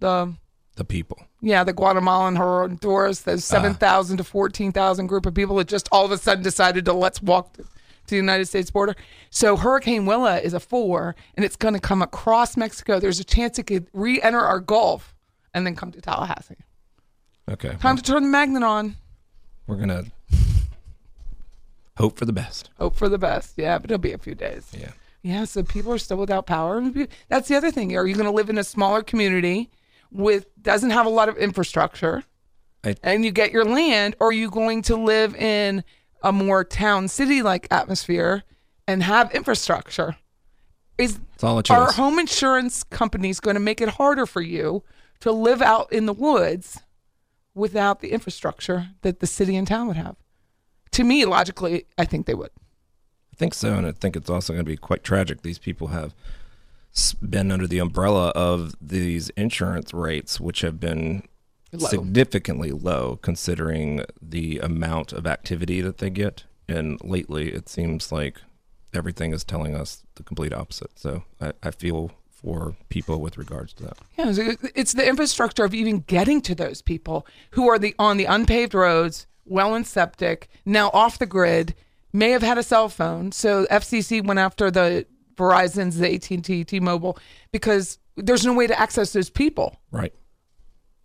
[0.00, 0.34] the
[0.76, 1.22] The people.
[1.42, 3.32] Yeah, the Guatemalan Honduras, Ah.
[3.32, 6.92] the 7,000 to 14,000 group of people that just all of a sudden decided to
[6.94, 7.68] let's walk to, to
[8.08, 8.94] the United States border.
[9.30, 12.98] So Hurricane Willa is a four and it's going to come across Mexico.
[13.00, 15.14] There's a chance it could re-enter our Gulf
[15.52, 16.56] and then come to Tallahassee.
[17.50, 17.76] Okay.
[17.80, 18.96] Time to turn the magnet on.
[19.66, 20.04] We're gonna
[21.96, 22.70] hope for the best.
[22.78, 23.54] Hope for the best.
[23.56, 24.70] Yeah, but it'll be a few days.
[24.76, 24.92] Yeah.
[25.22, 26.82] Yeah, so people are still without power.
[27.28, 27.96] That's the other thing.
[27.96, 29.70] Are you going to live in a smaller community
[30.12, 32.22] with doesn't have a lot of infrastructure,
[32.84, 35.82] I- and you get your land, or are you going to live in
[36.22, 38.44] a more town city like atmosphere
[38.86, 40.16] and have infrastructure?
[40.98, 44.84] Is It's all a are home insurance companies going to make it harder for you
[45.20, 46.80] to live out in the woods
[47.54, 50.16] without the infrastructure that the city and town would have?
[50.92, 52.50] To me, logically, I think they would.
[53.32, 55.40] I think so, and I think it's also going to be quite tragic.
[55.42, 56.14] These people have
[57.22, 61.22] been under the umbrella of these insurance rates, which have been
[61.72, 61.88] Low.
[61.88, 66.44] significantly low considering the amount of activity that they get.
[66.68, 68.40] And lately, it seems like
[68.94, 70.90] everything is telling us the complete opposite.
[70.98, 73.98] So I, I feel for people with regards to that.
[74.18, 78.16] Yeah, it's- it's the infrastructure of even getting to those people who are the on
[78.18, 81.74] the unpaved roads, well and septic, now off the grid,
[82.12, 83.32] may have had a cell phone.
[83.32, 85.06] So FCC went after the
[85.42, 87.18] Verizon's, the AT and T, T-Mobile,
[87.50, 90.14] because there's no way to access those people Right.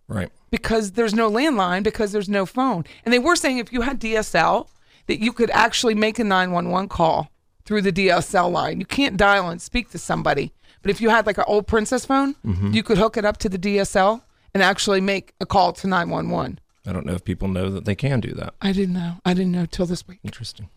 [0.07, 0.31] Right.
[0.51, 2.85] because there's no landline because there's no phone.
[3.03, 4.67] And they were saying if you had DSL,
[5.07, 7.31] that you could actually make a 911 call
[7.65, 8.79] through the DSL line.
[8.79, 12.05] You can't dial and speak to somebody, but if you had like an old Princess
[12.05, 12.71] phone, mm-hmm.
[12.71, 14.21] you could hook it up to the DSL
[14.53, 16.59] and actually make a call to 911.
[16.85, 18.53] I don't know if people know that they can do that.
[18.61, 19.15] I didn't know.
[19.25, 20.19] I didn't know till this week.
[20.23, 20.69] Interesting.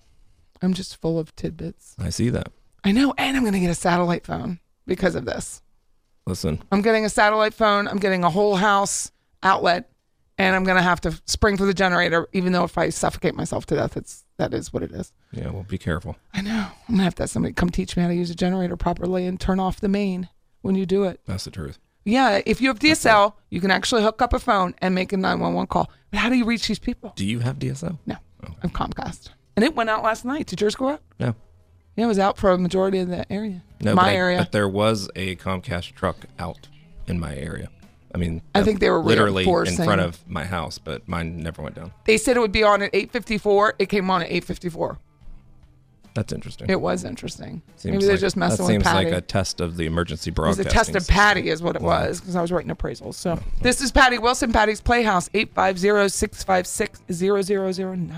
[0.63, 1.95] I'm just full of tidbits.
[1.99, 2.53] I see that.
[2.85, 5.63] I know, and I'm going to get a satellite phone because of this.
[6.27, 7.89] Listen, I'm getting a satellite phone.
[7.89, 9.11] I'm getting a whole house
[9.43, 9.91] outlet,
[10.39, 12.29] and I'm going to have to spring for the generator.
[12.33, 15.13] Even though if I suffocate myself to death, it's that is what it is.
[15.33, 16.17] yeah, well, be careful.
[16.33, 16.67] I know.
[16.89, 19.27] I'm gonna have to have somebody come teach me how to use a generator properly
[19.27, 20.29] and turn off the main
[20.63, 21.21] when you do it.
[21.27, 21.79] That's the truth.
[22.05, 25.19] Yeah, if you have DSL, you can actually hook up a phone and make a
[25.19, 25.91] 911 call.
[26.11, 27.13] But how do you reach these people?
[27.17, 27.99] Do you have DSL?
[28.07, 28.17] No,
[28.63, 30.47] I'm Comcast, and it went out last night.
[30.47, 31.03] Did yours go out?
[31.19, 31.35] No.
[32.01, 33.61] Yeah, it was out for a majority of the area.
[33.83, 34.39] No, my but I- area.
[34.39, 36.67] But there was a Comcast truck out
[37.07, 37.69] in my area.
[38.15, 41.61] I mean, I think they were literally in front of my house, but mine never
[41.61, 41.93] went down.
[42.07, 43.75] they said it would be on at 8:54.
[43.79, 44.97] It came on at 8:54.
[46.15, 46.71] That's interesting.
[46.71, 47.61] It was interesting.
[47.77, 50.31] Seems Maybe they're like- just messing that with seems like a test of the emergency
[50.31, 51.15] It was a test of system.
[51.15, 52.07] Patty, is what it Wow.
[52.07, 53.17] was, because I was writing appraisals.
[53.17, 58.11] So this is Patty Wilson, Patty's Playhouse, 850-656-0009.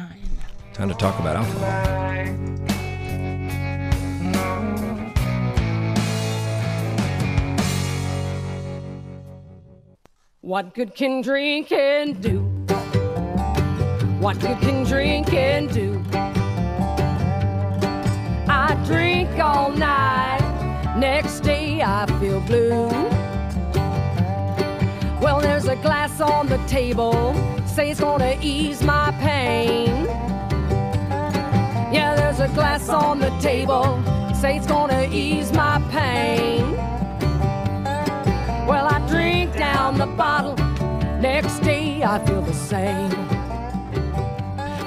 [0.72, 2.71] Time to talk about alcohol.
[10.44, 12.40] What good can drinking do?
[14.18, 16.02] What good can drinking do?
[18.48, 22.88] I drink all night, next day I feel blue.
[25.22, 27.12] Well, there's a glass on the table,
[27.64, 30.06] say it's gonna ease my pain.
[31.94, 34.02] Yeah, there's a glass on the table,
[34.34, 36.76] say it's gonna ease my pain.
[38.72, 40.56] Well, I drink down the bottle.
[41.20, 43.10] Next day, I feel the same.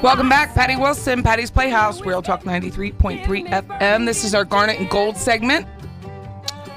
[0.01, 4.05] Welcome back, Patty Wilson, Patty's Playhouse, Real Talk 93.3 FM.
[4.07, 5.67] This is our Garnet and Gold segment.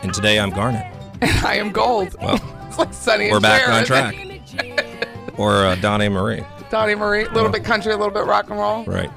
[0.02, 0.84] And today I'm Garnet.
[1.22, 2.14] And I am Gold.
[2.20, 2.34] Well,
[2.68, 5.38] it's like Sonny we're and back Cher, on track.
[5.38, 6.44] Or uh, Donny Marie.
[6.70, 7.52] Donny Marie, a little Oh.
[7.52, 8.84] bit country, a little bit rock and roll.
[8.84, 9.10] Right.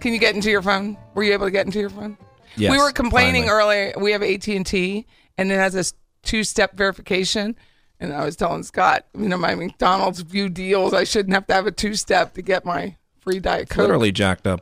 [0.00, 0.98] Can you get into your phone?
[1.14, 2.18] Were you able to get into your phone?
[2.56, 3.86] Yes, we were complaining finally.
[3.88, 3.92] earlier.
[3.98, 5.06] We have AT and T,
[5.38, 5.94] and it has this
[6.28, 7.56] two-step verification.
[8.00, 11.54] And I was telling Scott, you know, my McDonald's view deals, I shouldn't have to
[11.54, 13.78] have a two-step to get my free diet coke.
[13.78, 14.60] Literally jacked up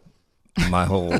[0.71, 1.19] my whole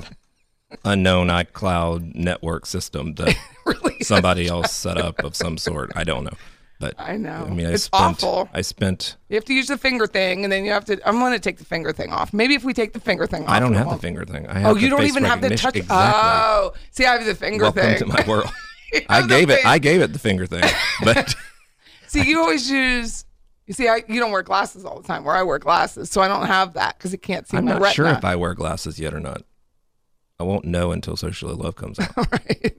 [0.85, 3.37] unknown iCloud network system that
[3.67, 3.97] Really?
[4.03, 5.91] somebody else set up of some sort.
[5.97, 6.37] I don't know.
[6.79, 7.47] But I know.
[7.49, 8.49] I mean, I It's spent, awful.
[8.53, 9.17] I spent.
[9.29, 11.09] You have to use the finger thing, and then you have to.
[11.09, 12.35] I'm going to take the finger thing off.
[12.35, 14.47] Maybe if we take the finger thing off, I don't have the finger thing.
[14.47, 15.77] I oh, have Oh, you don't even have the touch.
[15.77, 15.97] Exactly.
[15.99, 17.99] Oh, see, I have the finger Welcome thing.
[17.99, 18.51] to my world.
[19.09, 19.65] I gave it.
[19.65, 20.65] I gave it the finger thing,
[21.05, 21.35] but
[22.07, 23.25] See, you always use.
[23.67, 25.25] You see, I, you don't wear glasses all the time.
[25.25, 27.79] Where I wear glasses, so I don't have that because it can't see I'm my
[27.79, 29.43] not sure if I wear glasses yet or not.
[30.39, 32.15] I won't know until Socially Love comes out.
[32.17, 32.77] right.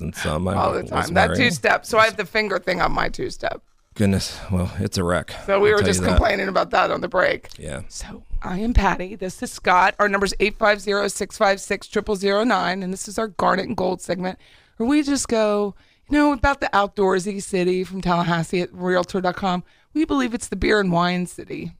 [0.00, 1.12] And some I all the time.
[1.14, 1.84] That two step.
[1.84, 3.62] So I have the finger thing on my two step.
[3.94, 5.32] Goodness, well, it's a wreck.
[5.46, 7.50] So we I'll were just complaining about that on the break.
[7.58, 7.82] Yeah.
[7.88, 9.14] So I am Patty.
[9.14, 9.94] This is Scott.
[10.00, 12.82] Our number is 850-656-0009.
[12.82, 14.40] And this is our Garnet and Gold segment
[14.76, 15.74] where we just go,
[16.08, 19.64] you know, about the outdoorsy city from Tallahassee at Realtor.com.
[19.92, 21.72] We believe it's the beer and wine city.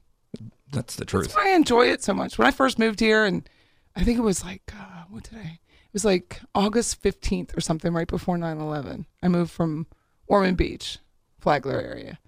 [0.71, 1.25] That's the truth.
[1.25, 2.37] That's why I enjoy it so much.
[2.37, 3.47] When I first moved here, and
[3.95, 5.59] I think it was like, uh, what did I?
[5.61, 9.05] It was like August 15th or something right before 9 11.
[9.21, 9.87] I moved from
[10.27, 10.99] Ormond Beach,
[11.39, 12.19] Flagler area,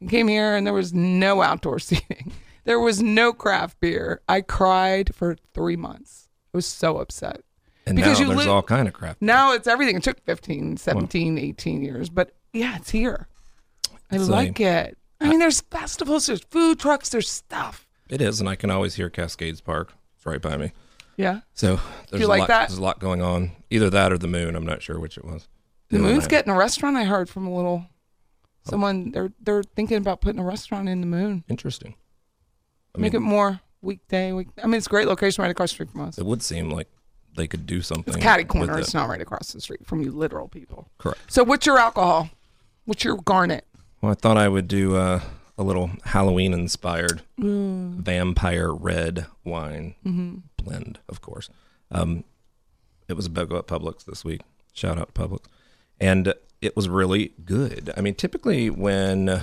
[0.00, 2.32] and came here, and there was no outdoor seating.
[2.64, 4.20] There was no craft beer.
[4.28, 6.28] I cried for three months.
[6.52, 7.42] I was so upset.
[7.86, 9.16] And Because now you there's li- all kind of crap.
[9.20, 9.96] Now it's everything.
[9.96, 13.28] It took 15, 17, 18 years, but yeah, it's here.
[14.10, 14.98] I It's uh, like it.
[15.20, 17.86] I mean, there's festivals, there's food trucks, there's stuff.
[18.08, 19.94] It is, and I can always hear Cascades Park.
[20.16, 20.72] It's right by me.
[21.16, 21.40] Yeah.
[21.54, 21.80] So
[22.10, 22.68] there's a like lot, that?
[22.68, 23.52] There's a lot going on.
[23.70, 24.54] Either that or the moon.
[24.54, 25.48] I'm not sure which it was.
[25.88, 26.96] The other Moon's getting a restaurant.
[26.96, 28.70] I heard from a little oh.
[28.70, 29.12] someone.
[29.12, 31.44] They're they're thinking about putting a restaurant in the Moon.
[31.48, 31.94] interesting.
[32.94, 34.32] I Make mean, it more weekday.
[34.32, 34.48] Week.
[34.62, 36.18] I mean, it's a great location right across the street from us.
[36.18, 36.88] it would seem like
[37.36, 38.14] they could do something.
[38.14, 38.78] It's catty corner.
[38.78, 40.88] It's not right across the street from you, literal people.
[40.98, 41.20] Correct.
[41.28, 42.30] So, what's your alcohol?
[42.84, 43.64] What's your garnet?
[44.00, 45.20] Well, I thought I would do uh,
[45.58, 50.36] a little Halloween inspired vampire red wine Mm-hmm.
[50.56, 51.48] blend, of course.
[51.90, 52.24] Um,
[53.08, 54.40] it was a BOGO at Publix this week.
[54.72, 55.44] Shout out to Publix.
[56.00, 57.92] And it was really good.
[57.96, 59.42] I mean, typically when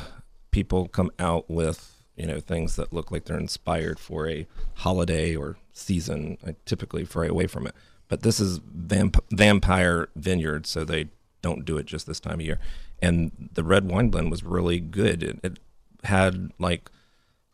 [0.51, 4.45] people come out with, you know, things that look like they're inspired for a
[4.75, 7.75] holiday or season, I typically fray away from it.
[8.07, 11.07] But this is vamp- Vampire Vineyard, so they
[11.41, 12.59] don't do it just this time of year.
[13.01, 15.23] And the red wine blend was really good.
[15.23, 15.59] It, it
[16.03, 16.89] had like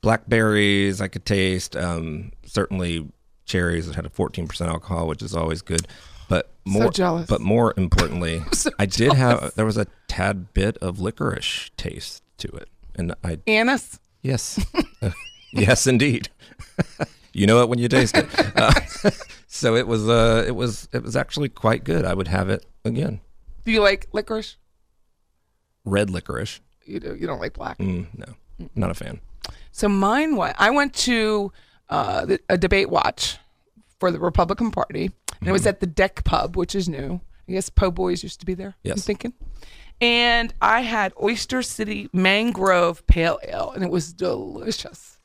[0.01, 1.76] blackberries I could taste.
[1.76, 3.07] Um, certainly
[3.45, 3.88] cherries.
[3.88, 5.88] It had a 14% alcohol, which is always good.
[6.28, 7.28] But more, jealous.
[7.28, 12.22] but more importantly, so I did have there was a tad bit of licorice taste
[12.38, 13.99] to it, and I Anise.
[14.22, 14.64] Yes,
[15.02, 15.12] Uh,
[15.54, 16.30] yes indeed.
[17.34, 18.28] you know it when you taste it.
[18.56, 18.72] Uh,
[19.48, 22.06] so it was uh, it was it was actually quite good.
[22.06, 23.22] I would have it again.
[23.66, 24.56] Do you like licorice?
[25.86, 26.60] Red licorice.
[26.86, 27.16] You do.
[27.16, 27.78] You don't like black.
[27.78, 29.20] Mm, no, not a fan.
[29.72, 31.52] So mine was I went to
[31.90, 33.38] uh, the, a debate watch
[34.00, 35.70] for the Republican Party, and it was Mm-hmm.
[35.70, 37.22] at the Deck Pub, which is new.
[37.48, 38.68] I guess Po Boys used to be there.
[38.86, 39.06] I'm Yes.
[39.06, 39.34] thinking.
[40.02, 45.18] And I had Oyster City Mangrove Pale Ale, and it was delicious.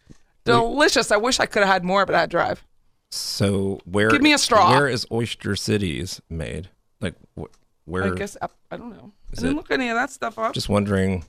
[0.45, 1.11] Delicious.
[1.12, 2.64] I wish I could have had more, but I had to drive.
[3.11, 4.11] So where?
[4.11, 4.70] Give me a straw.
[4.70, 6.68] Where is Oyster Cities made?
[7.01, 7.45] Like wh-
[7.85, 8.12] where?
[8.12, 9.12] I guess I, I don't know.
[9.33, 10.53] Is I didn't it- look any of that stuff up.
[10.53, 11.25] Just wondering.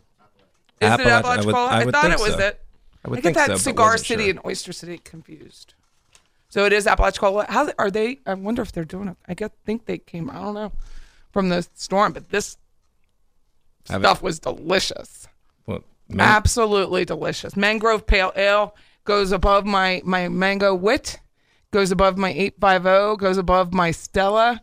[0.81, 2.39] Is it I would- I, I thought it was so.
[2.39, 2.61] it.
[3.05, 4.29] I would I get think that so, Cigar City sure.
[4.31, 5.75] and Oyster City confused.
[6.49, 7.45] So it is Apalachicola.
[7.49, 8.19] How are they?
[8.25, 9.17] I wonder if they're doing it.
[9.27, 10.29] I guess think they came.
[10.31, 10.71] I don't know
[11.31, 12.57] from the storm, but this
[13.89, 15.27] Have it- stuff was delicious.
[15.65, 17.55] Well, man- Absolutely delicious.
[17.55, 21.19] Mangrove Pale Ale goes above my my mango wit,
[21.71, 24.61] goes above my 850, goes above my Stella.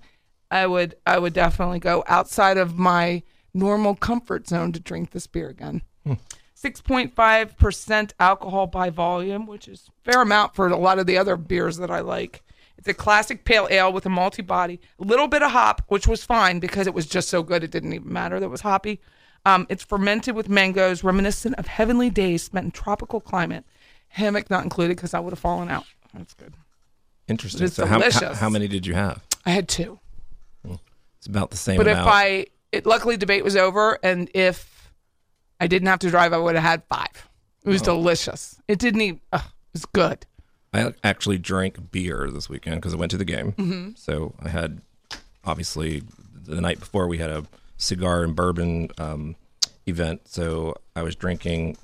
[0.51, 3.23] I would I would definitely go outside of my
[3.55, 5.83] normal comfort zone to drink this beer again.
[6.05, 6.14] Hmm.
[6.57, 11.77] 6.5% alcohol by volume, which is fair amount for a lot of the other beers
[11.79, 12.43] that I like.
[12.83, 16.09] It's a classic pale ale with a malty body, a little bit of hop, which
[16.09, 18.62] was fine because it was just so good it didn't even matter that it was
[18.62, 19.01] hoppy.
[19.47, 23.64] Um, it's fermented with mangoes, reminiscent of heavenly days spent in tropical climate.
[24.09, 25.85] Hammock not included because I would have fallen out.
[26.12, 26.55] That's good.
[27.28, 27.68] Interesting.
[27.68, 29.24] So how, how, how many did you have?
[29.47, 30.01] I had two.
[30.68, 31.97] It's about the same But if.
[31.97, 34.91] I, it luckily debate was over, and if
[35.61, 37.28] I didn't have to drive, I would have had five.
[37.64, 37.95] It was Oh.
[37.95, 38.61] delicious.
[38.66, 39.20] It didn't even.
[39.33, 40.26] ugh, it was good.
[40.73, 43.53] I actually drank beer this weekend because I went to the game.
[43.53, 43.99] Mhm.
[43.99, 44.81] So I had,
[45.45, 46.03] obviously,
[46.45, 47.45] the night before we had a
[47.77, 49.37] cigar and bourbon um,
[49.87, 50.23] event.
[50.29, 51.77] So I was drinking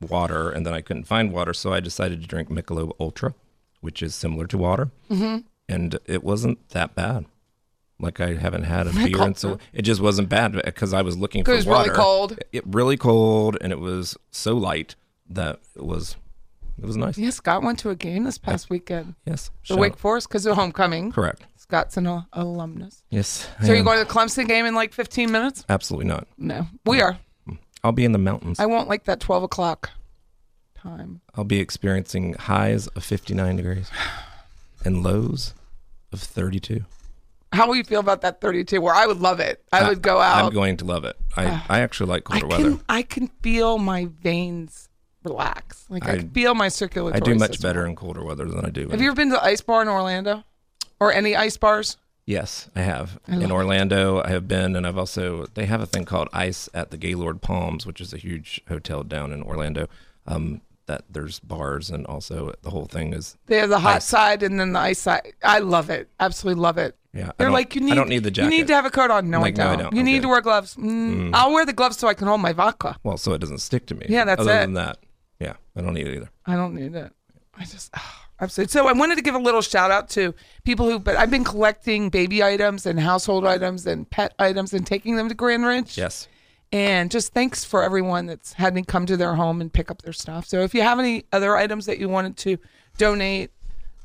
[0.00, 3.34] water, and then I couldn't find water, so I decided to drink Michelob Ultra,
[3.80, 5.44] which is similar to water, Mhm.
[5.68, 7.24] and it wasn't that bad.
[8.00, 11.16] Like I haven't had a beer, and so it just wasn't bad because I was
[11.16, 11.94] looking for 'Cause it was really water.
[11.94, 12.38] cold.
[12.52, 14.94] It really cold, and it was so light
[15.28, 16.14] that it was
[16.78, 17.18] it was nice.
[17.18, 19.14] Yeah, Scott went to a game this past weekend.
[19.24, 19.98] Yes, The Wake out.
[19.98, 21.12] Forest because of homecoming.
[21.12, 21.42] Correct.
[21.56, 23.02] Scott's an al- alumnus.
[23.10, 23.48] Yes.
[23.62, 23.84] So I you am.
[23.84, 25.64] going to the Clemson game in like 15 minutes?
[25.68, 26.26] Absolutely not.
[26.38, 27.18] No, we are.
[27.84, 28.58] I'll be in the mountains.
[28.58, 29.90] I won't like that 12 o'clock
[30.74, 31.20] time.
[31.34, 33.90] I'll be experiencing highs of 59 degrees
[34.84, 35.54] and lows
[36.12, 36.84] of 32.
[37.52, 38.80] How will you feel about that 32?
[38.80, 39.64] Where I would love it.
[39.72, 40.44] I would go out.
[40.44, 41.16] I'm going to love it.
[41.36, 41.66] I, ah.
[41.68, 42.82] I actually like I colder can, weather.
[42.88, 44.87] I can feel my veins
[45.24, 45.84] relax.
[45.88, 47.20] Like I, I- can feel my circulatory.
[47.20, 47.68] I do much system.
[47.68, 48.82] better in colder weather than I do.
[48.82, 50.44] Have in- you ever been to the ice bar in Orlando,
[51.00, 51.96] or any ice bars?
[52.26, 53.18] Yes, I have.
[53.26, 53.50] I in it.
[53.50, 56.98] Orlando, I have been, and I've also they have a thing called Ice at the
[56.98, 59.88] Gaylord Palms, which is a huge hotel down in Orlando.
[60.26, 64.04] Um, that there's bars and also the whole thing is They have the hot ice.
[64.06, 65.34] side and then the ice side.
[65.42, 66.08] I love it.
[66.18, 66.96] Absolutely love it.
[67.12, 67.92] Yeah, They're don't- like you need.
[67.92, 68.50] I don't need the jacket.
[68.52, 69.28] You need to have a coat on.
[69.28, 69.82] No, Like, I no, I don't.
[69.84, 69.92] don't.
[69.94, 70.22] You I'm need good.
[70.22, 70.76] to wear gloves.
[70.76, 70.84] Mm,
[71.30, 71.30] Mm.
[71.34, 72.96] I'll wear the gloves so I can hold my vodka.
[73.04, 74.06] well, so it doesn't stick to me.
[74.08, 74.60] Yeah, that's Other it.
[74.60, 74.98] than that,
[75.40, 76.30] yeah, I don't need it either.
[76.46, 77.12] I don't need it.
[77.56, 78.70] I just ah, absolutely.
[78.70, 80.34] So I wanted to give a little shout out to
[80.64, 84.86] people who, but I've been collecting baby items and household items and pet items and
[84.86, 85.98] taking them to Grand Ridge.
[85.98, 86.28] Yes.
[86.70, 90.02] And just thanks for everyone that's had me come to their home and pick up
[90.02, 90.46] their stuff.
[90.46, 92.58] So if you have any other items that you wanted to
[92.98, 93.50] donate,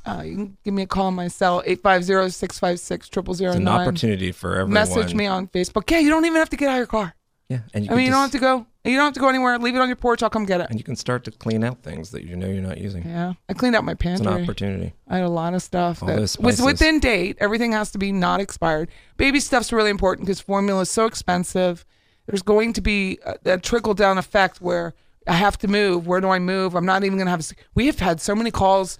[0.05, 3.29] uh, you can give me a call on my cell, 850-656-0009.
[3.29, 4.73] It's an opportunity for everyone.
[4.73, 5.89] Message me on Facebook.
[5.89, 7.15] Yeah, you don't even have to get out of your car.
[7.49, 8.65] Yeah, and you I mean, you don't have to go.
[8.85, 9.57] You don't have to go anywhere.
[9.59, 10.21] Leave it on your porch.
[10.21, 10.67] I'll come get it.
[10.69, 13.07] and you can start to clean out things that you know you're not using.
[13.07, 14.27] Yeah, I cleaned out my pantry.
[14.27, 14.93] It's an opportunity.
[15.07, 16.65] I had a lot of stuff All that those was spices.
[16.65, 17.37] within date.
[17.39, 18.89] Everything has to be not expired.
[19.15, 21.85] Baby stuff's really important because formula is so expensive.
[22.25, 24.93] There's going to be a, a trickle down effect where
[25.27, 26.05] I have to move.
[26.05, 26.75] Where do I move?
[26.75, 27.39] I'm not even going to have.
[27.39, 28.97] A, we have had so many calls.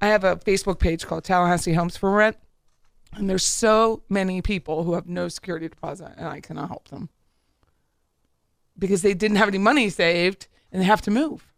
[0.00, 2.36] I have a Facebook page called Tallahassee Homes for Rent,
[3.12, 7.10] and there's so many people who have no security deposit, and I cannot help them
[8.78, 11.52] because they didn't have any money saved and they have to move.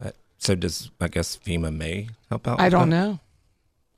[0.00, 2.60] Uh, So does I guess FEMA may help out?
[2.60, 2.96] I don't that?
[2.96, 3.20] know.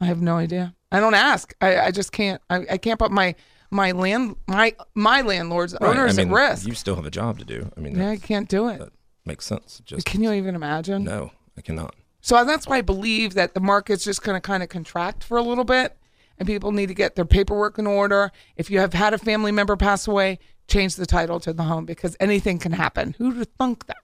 [0.00, 0.74] I have no idea.
[0.92, 1.54] I don't ask.
[1.60, 2.40] I, I just can't.
[2.50, 3.34] I, I can't put my
[3.70, 6.66] my land my my landlord's Right, owners I mean, at risk.
[6.66, 7.70] You still have a job to do.
[7.76, 8.92] I mean, yeah, I can't do it.
[9.24, 9.80] makes sense.
[9.84, 11.04] Just Can you even imagine?
[11.04, 11.94] no, I cannot.
[12.20, 15.36] So that's why I believe that the market's just going to kind of contract for
[15.36, 15.96] a little bit,
[16.38, 18.32] and people need to get their paperwork in order.
[18.56, 20.38] If you have had a family member pass away,
[20.68, 23.14] change the title to the home because anything can happen.
[23.18, 23.98] Who'd have thunk that?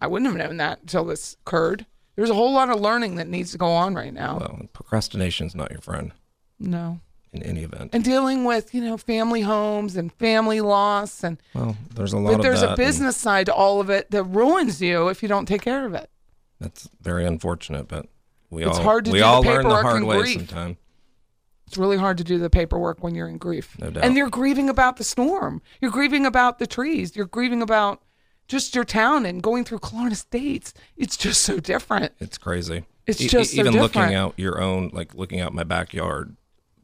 [0.00, 1.86] I wouldn't have known that until this occurred.
[2.16, 4.38] There's a whole lot of learning that needs to go on right now.
[4.38, 6.12] Well, procrastination's not your friend
[6.58, 7.00] no.
[7.32, 7.90] in any event.
[7.94, 12.32] and dealing with you know family homes and family loss and Well, there's a lot
[12.32, 15.46] but there's a business side to all of it that ruins you if you don't
[15.46, 16.10] take care of it
[16.60, 18.06] That's very unfortunate, but
[18.50, 20.34] we It's all hard to we all learn the hard way grief.
[20.34, 20.76] sometime.
[21.70, 24.02] It's really hard to do the paperwork when you're in grief No doubt.
[24.04, 28.02] and you're grieving about the storm you're grieving about the trees you're grieving about
[28.48, 32.86] just your town and going through Killearn Estates it's just so different It's crazy.
[33.06, 36.36] It's E- just so even looking out your own, like looking out my backyard,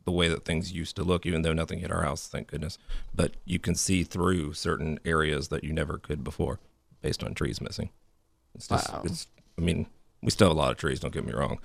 [0.04, 2.78] the way that things used to look, even though nothing hit our house, thank goodness.
[3.12, 6.60] But you can see through certain areas that you never could before,
[7.02, 7.90] based on trees missing.
[8.54, 9.02] It's just, Wow.
[9.04, 9.26] it's.
[9.58, 9.86] I mean,
[10.22, 11.00] we still have a lot of trees.
[11.00, 11.58] Don't get me wrong.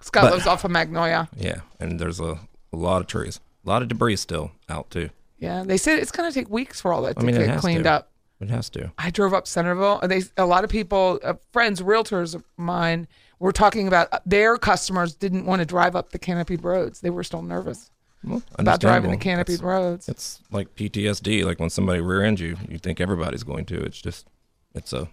[0.00, 2.38] Scott But- lives off of Magnolia Yeah, and there's a,
[2.72, 5.10] a lot of trees, a lot of debris still out too.
[5.38, 7.58] yeah they said it's going to take weeks for all that I to mean, get
[7.58, 7.92] cleaned to.
[7.92, 8.92] up It has to.
[8.98, 10.00] I drove up Centerville.
[10.00, 13.06] and They a lot of people, uh, friends, realtors of mine,
[13.38, 17.00] We're talking about uh, their customers didn't want to drive up the canopied roads.
[17.00, 17.90] They were still nervous
[18.24, 20.08] Well, about driving the canopied That's- roads.
[20.08, 21.44] It's like PTSD.
[21.44, 23.82] Like when somebody rear ends you, you think everybody's going to.
[23.82, 24.26] It's just,
[24.74, 25.08] it's a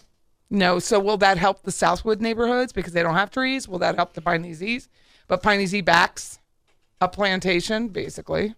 [0.50, 3.68] No, so will that help the Southwood neighborhoods because they don't have trees?
[3.68, 4.88] Will that help the Piney Z's?
[5.28, 6.40] But Piney Z backs
[7.02, 8.56] a plantation, basically.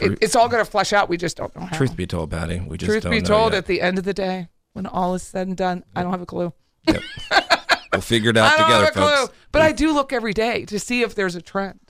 [0.00, 1.08] It, it's all going to flush out.
[1.08, 1.76] We just don't know how.
[1.76, 2.60] truth be told, Patty.
[2.60, 3.58] We just Truth be told, yet.
[3.58, 6.20] at the end of the day, when all is said and done, I don't have
[6.22, 6.52] a clue.
[6.86, 7.02] Yep.
[7.92, 9.26] we'll figure it out I don't together, have a clue.
[9.26, 9.32] folks.
[9.52, 11.80] But I do look every day to see if there's a trend.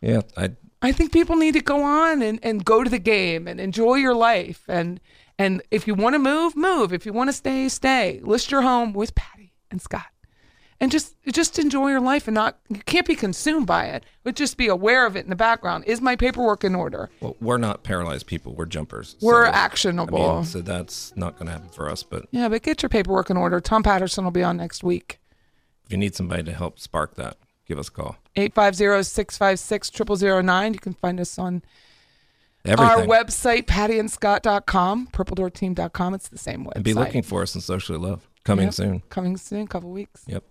[0.00, 0.50] Yeah, I
[0.82, 3.94] I think people need to go on and, and go to the game and enjoy
[3.94, 4.62] your life.
[4.68, 5.00] And
[5.38, 6.92] and if you want to move, move.
[6.92, 8.20] If you want to stay, stay.
[8.22, 10.06] List your home with Patty and Scott.
[10.78, 14.34] And just just enjoy your life and not you can't be consumed by it, but
[14.36, 15.84] just be aware of it in the background.
[15.86, 17.08] Is my paperwork in order?
[17.20, 18.54] well, we're not paralyzed people.
[18.54, 19.16] We're jumpers.
[19.22, 20.34] We're So, I actionable.
[20.36, 22.02] mean, so that's not going to happen for us.
[22.02, 23.58] But Yeah, but get your paperwork in order.
[23.58, 25.18] Tom Patterson will be on next week.
[25.86, 28.16] if you need somebody to help spark that, give us a call.
[28.36, 30.72] 850-656-0009.
[30.74, 31.62] You can find us on
[32.66, 32.86] Everything.
[32.86, 36.14] Our website, pattyandscott.com, purpledoorteam.com.
[36.14, 36.76] It's the same website.
[36.76, 38.28] And be looking for us in Socially Love.
[38.44, 38.74] Coming yep.
[38.74, 39.02] soon.
[39.08, 40.22] Coming soon, couple weeks.
[40.26, 40.44] Yep.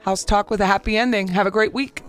[0.00, 1.28] House Talk with a happy ending.
[1.28, 2.02] Have a great week.